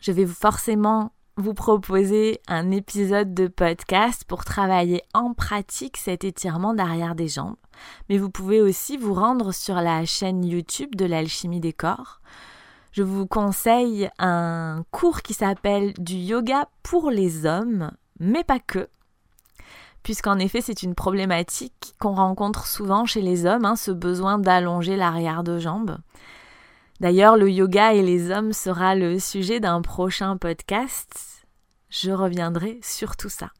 je 0.00 0.10
vais 0.10 0.26
forcément 0.26 1.12
vous 1.36 1.54
proposer 1.54 2.40
un 2.46 2.70
épisode 2.70 3.32
de 3.32 3.48
podcast 3.48 4.24
pour 4.24 4.44
travailler 4.44 5.02
en 5.14 5.32
pratique 5.32 5.96
cet 5.96 6.24
étirement 6.24 6.74
d'arrière 6.74 7.14
des 7.14 7.28
jambes. 7.28 7.56
Mais 8.08 8.18
vous 8.18 8.30
pouvez 8.30 8.60
aussi 8.60 8.96
vous 8.96 9.14
rendre 9.14 9.52
sur 9.52 9.76
la 9.76 10.04
chaîne 10.04 10.44
YouTube 10.44 10.94
de 10.94 11.06
l'alchimie 11.06 11.60
des 11.60 11.72
corps. 11.72 12.20
Je 12.92 13.02
vous 13.02 13.26
conseille 13.26 14.10
un 14.18 14.84
cours 14.90 15.22
qui 15.22 15.32
s'appelle 15.32 15.94
du 15.94 16.16
yoga 16.16 16.68
pour 16.82 17.10
les 17.10 17.46
hommes, 17.46 17.90
mais 18.20 18.44
pas 18.44 18.60
que. 18.60 18.88
Puisqu'en 20.02 20.38
effet, 20.38 20.60
c'est 20.60 20.82
une 20.82 20.94
problématique 20.94 21.94
qu'on 21.98 22.14
rencontre 22.14 22.66
souvent 22.66 23.06
chez 23.06 23.22
les 23.22 23.46
hommes, 23.46 23.64
hein, 23.64 23.76
ce 23.76 23.92
besoin 23.92 24.38
d'allonger 24.38 24.96
l'arrière 24.96 25.44
de 25.44 25.58
jambes. 25.58 25.96
D'ailleurs, 27.02 27.36
le 27.36 27.50
yoga 27.50 27.94
et 27.94 28.02
les 28.02 28.30
hommes 28.30 28.52
sera 28.52 28.94
le 28.94 29.18
sujet 29.18 29.58
d'un 29.58 29.82
prochain 29.82 30.36
podcast. 30.36 31.44
Je 31.90 32.12
reviendrai 32.12 32.78
sur 32.80 33.16
tout 33.16 33.28
ça. 33.28 33.50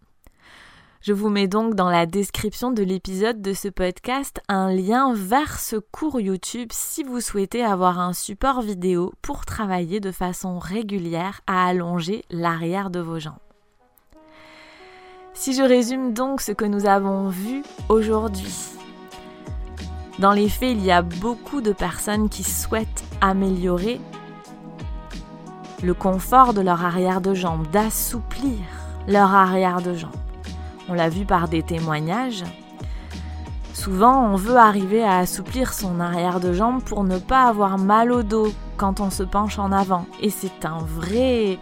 Je 1.00 1.12
vous 1.12 1.28
mets 1.28 1.48
donc 1.48 1.74
dans 1.74 1.90
la 1.90 2.06
description 2.06 2.70
de 2.70 2.84
l'épisode 2.84 3.42
de 3.42 3.52
ce 3.52 3.66
podcast 3.66 4.40
un 4.46 4.72
lien 4.72 5.12
vers 5.12 5.58
ce 5.58 5.74
cours 5.74 6.20
YouTube 6.20 6.68
si 6.70 7.02
vous 7.02 7.20
souhaitez 7.20 7.64
avoir 7.64 7.98
un 7.98 8.12
support 8.12 8.62
vidéo 8.62 9.12
pour 9.22 9.44
travailler 9.44 9.98
de 9.98 10.12
façon 10.12 10.60
régulière 10.60 11.40
à 11.48 11.66
allonger 11.66 12.22
l'arrière 12.30 12.90
de 12.90 13.00
vos 13.00 13.18
jambes. 13.18 13.34
Si 15.34 15.52
je 15.52 15.64
résume 15.64 16.12
donc 16.12 16.40
ce 16.40 16.52
que 16.52 16.64
nous 16.64 16.86
avons 16.86 17.28
vu 17.28 17.64
aujourd'hui, 17.88 18.54
dans 20.22 20.30
les 20.30 20.48
faits, 20.48 20.70
il 20.70 20.84
y 20.84 20.92
a 20.92 21.02
beaucoup 21.02 21.60
de 21.60 21.72
personnes 21.72 22.28
qui 22.28 22.44
souhaitent 22.44 23.02
améliorer 23.20 24.00
le 25.82 25.94
confort 25.94 26.54
de 26.54 26.60
leur 26.60 26.84
arrière 26.84 27.20
de 27.20 27.34
jambe, 27.34 27.68
d'assouplir 27.72 28.60
leur 29.08 29.34
arrière 29.34 29.82
de 29.82 29.94
jambe. 29.94 30.12
On 30.88 30.94
l'a 30.94 31.08
vu 31.08 31.24
par 31.24 31.48
des 31.48 31.64
témoignages. 31.64 32.44
Souvent, 33.74 34.26
on 34.26 34.36
veut 34.36 34.58
arriver 34.58 35.02
à 35.02 35.18
assouplir 35.18 35.72
son 35.72 35.98
arrière 35.98 36.38
de 36.38 36.52
jambe 36.52 36.84
pour 36.84 37.02
ne 37.02 37.18
pas 37.18 37.48
avoir 37.48 37.76
mal 37.76 38.12
au 38.12 38.22
dos 38.22 38.52
quand 38.76 39.00
on 39.00 39.10
se 39.10 39.24
penche 39.24 39.58
en 39.58 39.72
avant. 39.72 40.06
Et 40.20 40.30
c'est 40.30 40.64
un 40.64 40.78
vrai 40.78 41.58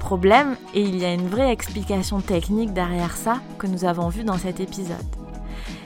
problème 0.00 0.56
et 0.74 0.82
il 0.82 0.96
y 0.98 1.04
a 1.04 1.14
une 1.14 1.28
vraie 1.28 1.52
explication 1.52 2.20
technique 2.20 2.72
derrière 2.72 3.16
ça 3.16 3.36
que 3.56 3.68
nous 3.68 3.84
avons 3.84 4.08
vu 4.08 4.24
dans 4.24 4.38
cet 4.38 4.58
épisode. 4.58 5.19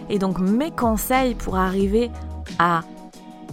Et 0.09 0.19
donc 0.19 0.39
mes 0.39 0.71
conseils 0.71 1.35
pour 1.35 1.57
arriver 1.57 2.11
à 2.59 2.83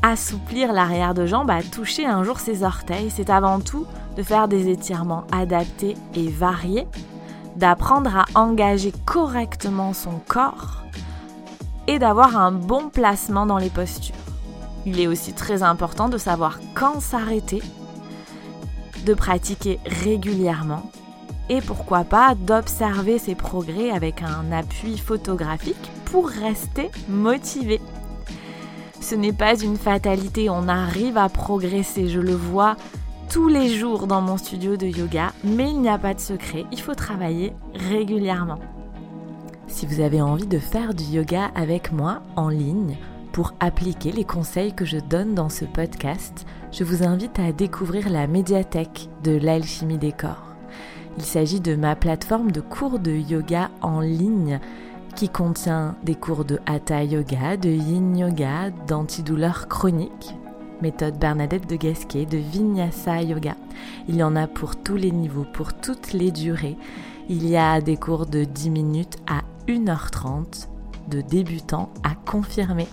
assouplir 0.02 0.74
l'arrière 0.74 1.14
de 1.14 1.26
jambe, 1.26 1.50
à 1.50 1.62
toucher 1.62 2.06
un 2.06 2.24
jour 2.24 2.40
ses 2.40 2.64
orteils, 2.64 3.10
c'est 3.10 3.30
avant 3.30 3.60
tout 3.60 3.86
de 4.18 4.24
faire 4.24 4.48
des 4.48 4.70
étirements 4.70 5.26
adaptés 5.32 5.96
et 6.16 6.30
variés, 6.30 6.88
d'apprendre 7.56 8.16
à 8.16 8.26
engager 8.36 8.92
correctement 9.06 9.94
son 9.94 10.20
corps 10.28 10.84
et 11.88 12.00
d'avoir 12.00 12.38
un 12.38 12.52
bon 12.52 12.90
placement 12.90 13.46
dans 13.46 13.58
les 13.58 13.70
postures. 13.70 14.16
Il 14.86 15.00
est 15.00 15.08
aussi 15.08 15.34
très 15.34 15.62
important 15.62 16.10
de 16.10 16.18
savoir 16.18 16.60
quand 16.74 17.00
s'arrêter, 17.00 17.62
de 19.06 19.14
pratiquer 19.14 19.80
régulièrement 19.86 20.90
et 21.50 21.62
pourquoi 21.62 22.04
pas 22.04 22.34
d'observer 22.34 23.20
ses 23.20 23.36
progrès 23.36 23.92
avec 23.92 24.24
un 24.24 24.52
appui 24.52 24.98
photographique 24.98 25.92
pour 26.12 26.28
rester 26.28 26.92
motivé. 27.08 27.80
Ce 29.00 29.16
n'est 29.16 29.34
pas 29.34 29.58
une 29.58 29.78
fatalité, 29.78 30.50
on 30.50 30.68
arrive 30.68 31.18
à 31.18 31.30
progresser, 31.30 32.10
je 32.10 32.20
le 32.20 32.34
vois 32.36 32.76
tous 33.30 33.48
les 33.48 33.70
jours 33.70 34.08
dans 34.08 34.22
mon 34.22 34.36
studio 34.36 34.76
de 34.76 34.88
yoga, 34.88 35.32
mais 35.46 35.70
il 35.70 35.80
n'y 35.80 35.90
a 35.90 35.98
pas 35.98 36.14
de 36.14 36.20
secret, 36.20 36.66
il 36.72 36.82
faut 36.82 36.96
travailler 36.96 37.54
régulièrement. 37.74 38.60
Si 39.68 39.86
vous 39.86 40.02
avez 40.02 40.22
envie 40.22 40.48
de 40.48 40.60
faire 40.60 40.94
du 40.94 41.06
yoga 41.06 41.50
avec 41.56 41.94
moi 41.94 42.22
en 42.36 42.50
ligne 42.50 42.98
pour 43.32 43.54
appliquer 43.62 44.12
les 44.12 44.26
conseils 44.26 44.74
que 44.74 44.84
je 44.84 44.98
donne 44.98 45.34
dans 45.34 45.50
ce 45.50 45.64
podcast, 45.64 46.46
je 46.74 46.84
vous 46.84 47.04
invite 47.04 47.40
à 47.40 47.54
découvrir 47.54 48.10
la 48.10 48.28
médiathèque 48.28 49.08
de 49.24 49.38
l'alchimie 49.38 49.98
des 49.98 50.12
corps. 50.12 50.44
Il 51.18 51.24
s'agit 51.24 51.62
de 51.62 51.76
ma 51.76 51.96
plateforme 51.96 52.52
de 52.52 52.62
cours 52.62 53.00
de 53.00 53.12
yoga 53.12 53.70
en 53.82 54.02
ligne 54.02 54.60
qui 55.14 55.30
contient 55.30 55.96
des 56.04 56.16
cours 56.16 56.46
de 56.46 56.60
hatha 56.66 57.04
yoga, 57.04 57.58
de 57.58 57.70
yin 57.70 58.18
yoga, 58.18 58.70
d'antidouleur 58.88 59.68
chronique, 59.68 60.36
méthode 60.82 61.18
Bernadette 61.18 61.70
de 61.70 61.76
Gasquet, 61.76 62.26
de 62.26 62.38
vinyasa 62.38 63.22
yoga. 63.22 63.56
Il 64.08 64.16
y 64.16 64.24
en 64.24 64.36
a 64.36 64.48
pour 64.48 64.76
tous 64.76 64.96
les 64.96 65.12
niveaux, 65.12 65.46
pour 65.54 65.74
toutes 65.74 66.14
les 66.14 66.32
durées. 66.32 66.78
Il 67.30 67.48
y 67.48 67.58
a 67.58 67.82
des 67.82 67.98
cours 67.98 68.26
de 68.26 68.44
10 68.44 68.70
minutes 68.70 69.18
à 69.28 69.42
1h30 69.68 70.68
de 71.08 71.22
débutants 71.22 71.90
à 72.04 72.16
confirmer. 72.16 72.88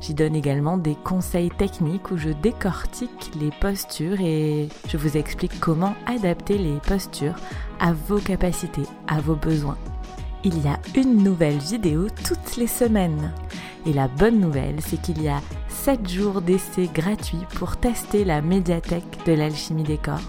J'y 0.00 0.14
donne 0.14 0.36
également 0.36 0.76
des 0.76 0.94
conseils 0.94 1.50
techniques 1.50 2.10
où 2.10 2.16
je 2.16 2.30
décortique 2.30 3.30
les 3.40 3.50
postures 3.60 4.20
et 4.20 4.68
je 4.88 4.96
vous 4.96 5.16
explique 5.16 5.58
comment 5.60 5.94
adapter 6.06 6.56
les 6.56 6.78
postures 6.86 7.36
à 7.80 7.92
vos 7.92 8.18
capacités, 8.18 8.86
à 9.06 9.20
vos 9.20 9.34
besoins. 9.34 9.76
Il 10.44 10.64
y 10.64 10.68
a 10.68 10.78
une 10.94 11.24
nouvelle 11.24 11.58
vidéo 11.58 12.06
toutes 12.24 12.56
les 12.56 12.68
semaines. 12.68 13.32
Et 13.86 13.92
la 13.92 14.06
bonne 14.06 14.38
nouvelle, 14.38 14.76
c'est 14.80 15.00
qu'il 15.00 15.20
y 15.20 15.28
a 15.28 15.40
7 15.68 16.08
jours 16.08 16.42
d'essai 16.42 16.88
gratuits 16.92 17.44
pour 17.56 17.76
tester 17.76 18.24
la 18.24 18.40
médiathèque 18.40 19.18
de 19.26 19.32
l'alchimie 19.32 19.82
des 19.82 19.98
corps. 19.98 20.20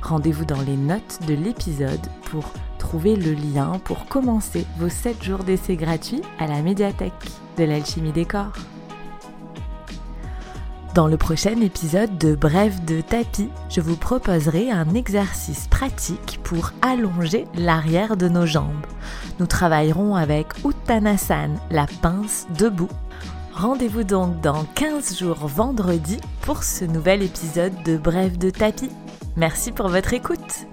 Rendez-vous 0.00 0.44
dans 0.44 0.60
les 0.60 0.76
notes 0.76 1.18
de 1.26 1.34
l'épisode 1.34 2.06
pour 2.30 2.52
trouver 2.78 3.16
le 3.16 3.32
lien 3.32 3.80
pour 3.84 4.06
commencer 4.06 4.64
vos 4.78 4.88
7 4.88 5.22
jours 5.22 5.44
d'essai 5.44 5.76
gratuits 5.76 6.22
à 6.38 6.46
la 6.46 6.62
médiathèque 6.62 7.12
de 7.58 7.64
l'alchimie 7.64 8.12
des 8.12 8.26
corps. 8.26 8.52
Dans 10.94 11.06
le 11.06 11.16
prochain 11.16 11.58
épisode 11.62 12.18
de 12.18 12.34
Bref 12.34 12.84
de 12.84 13.00
tapis, 13.00 13.48
je 13.70 13.80
vous 13.80 13.96
proposerai 13.96 14.70
un 14.70 14.92
exercice 14.92 15.66
pratique 15.68 16.38
pour 16.44 16.72
allonger 16.82 17.46
l'arrière 17.54 18.18
de 18.18 18.28
nos 18.28 18.44
jambes. 18.44 18.84
Nous 19.40 19.46
travaillerons 19.46 20.16
avec 20.16 20.48
Uttanasana, 20.66 21.54
la 21.70 21.86
pince 22.02 22.46
debout. 22.58 22.90
Rendez-vous 23.54 24.04
donc 24.04 24.42
dans 24.42 24.64
15 24.74 25.18
jours 25.18 25.46
vendredi 25.46 26.18
pour 26.42 26.62
ce 26.62 26.84
nouvel 26.84 27.22
épisode 27.22 27.72
de 27.84 27.96
Bref 27.96 28.36
de 28.36 28.50
tapis. 28.50 28.90
Merci 29.36 29.72
pour 29.72 29.88
votre 29.88 30.12
écoute. 30.12 30.66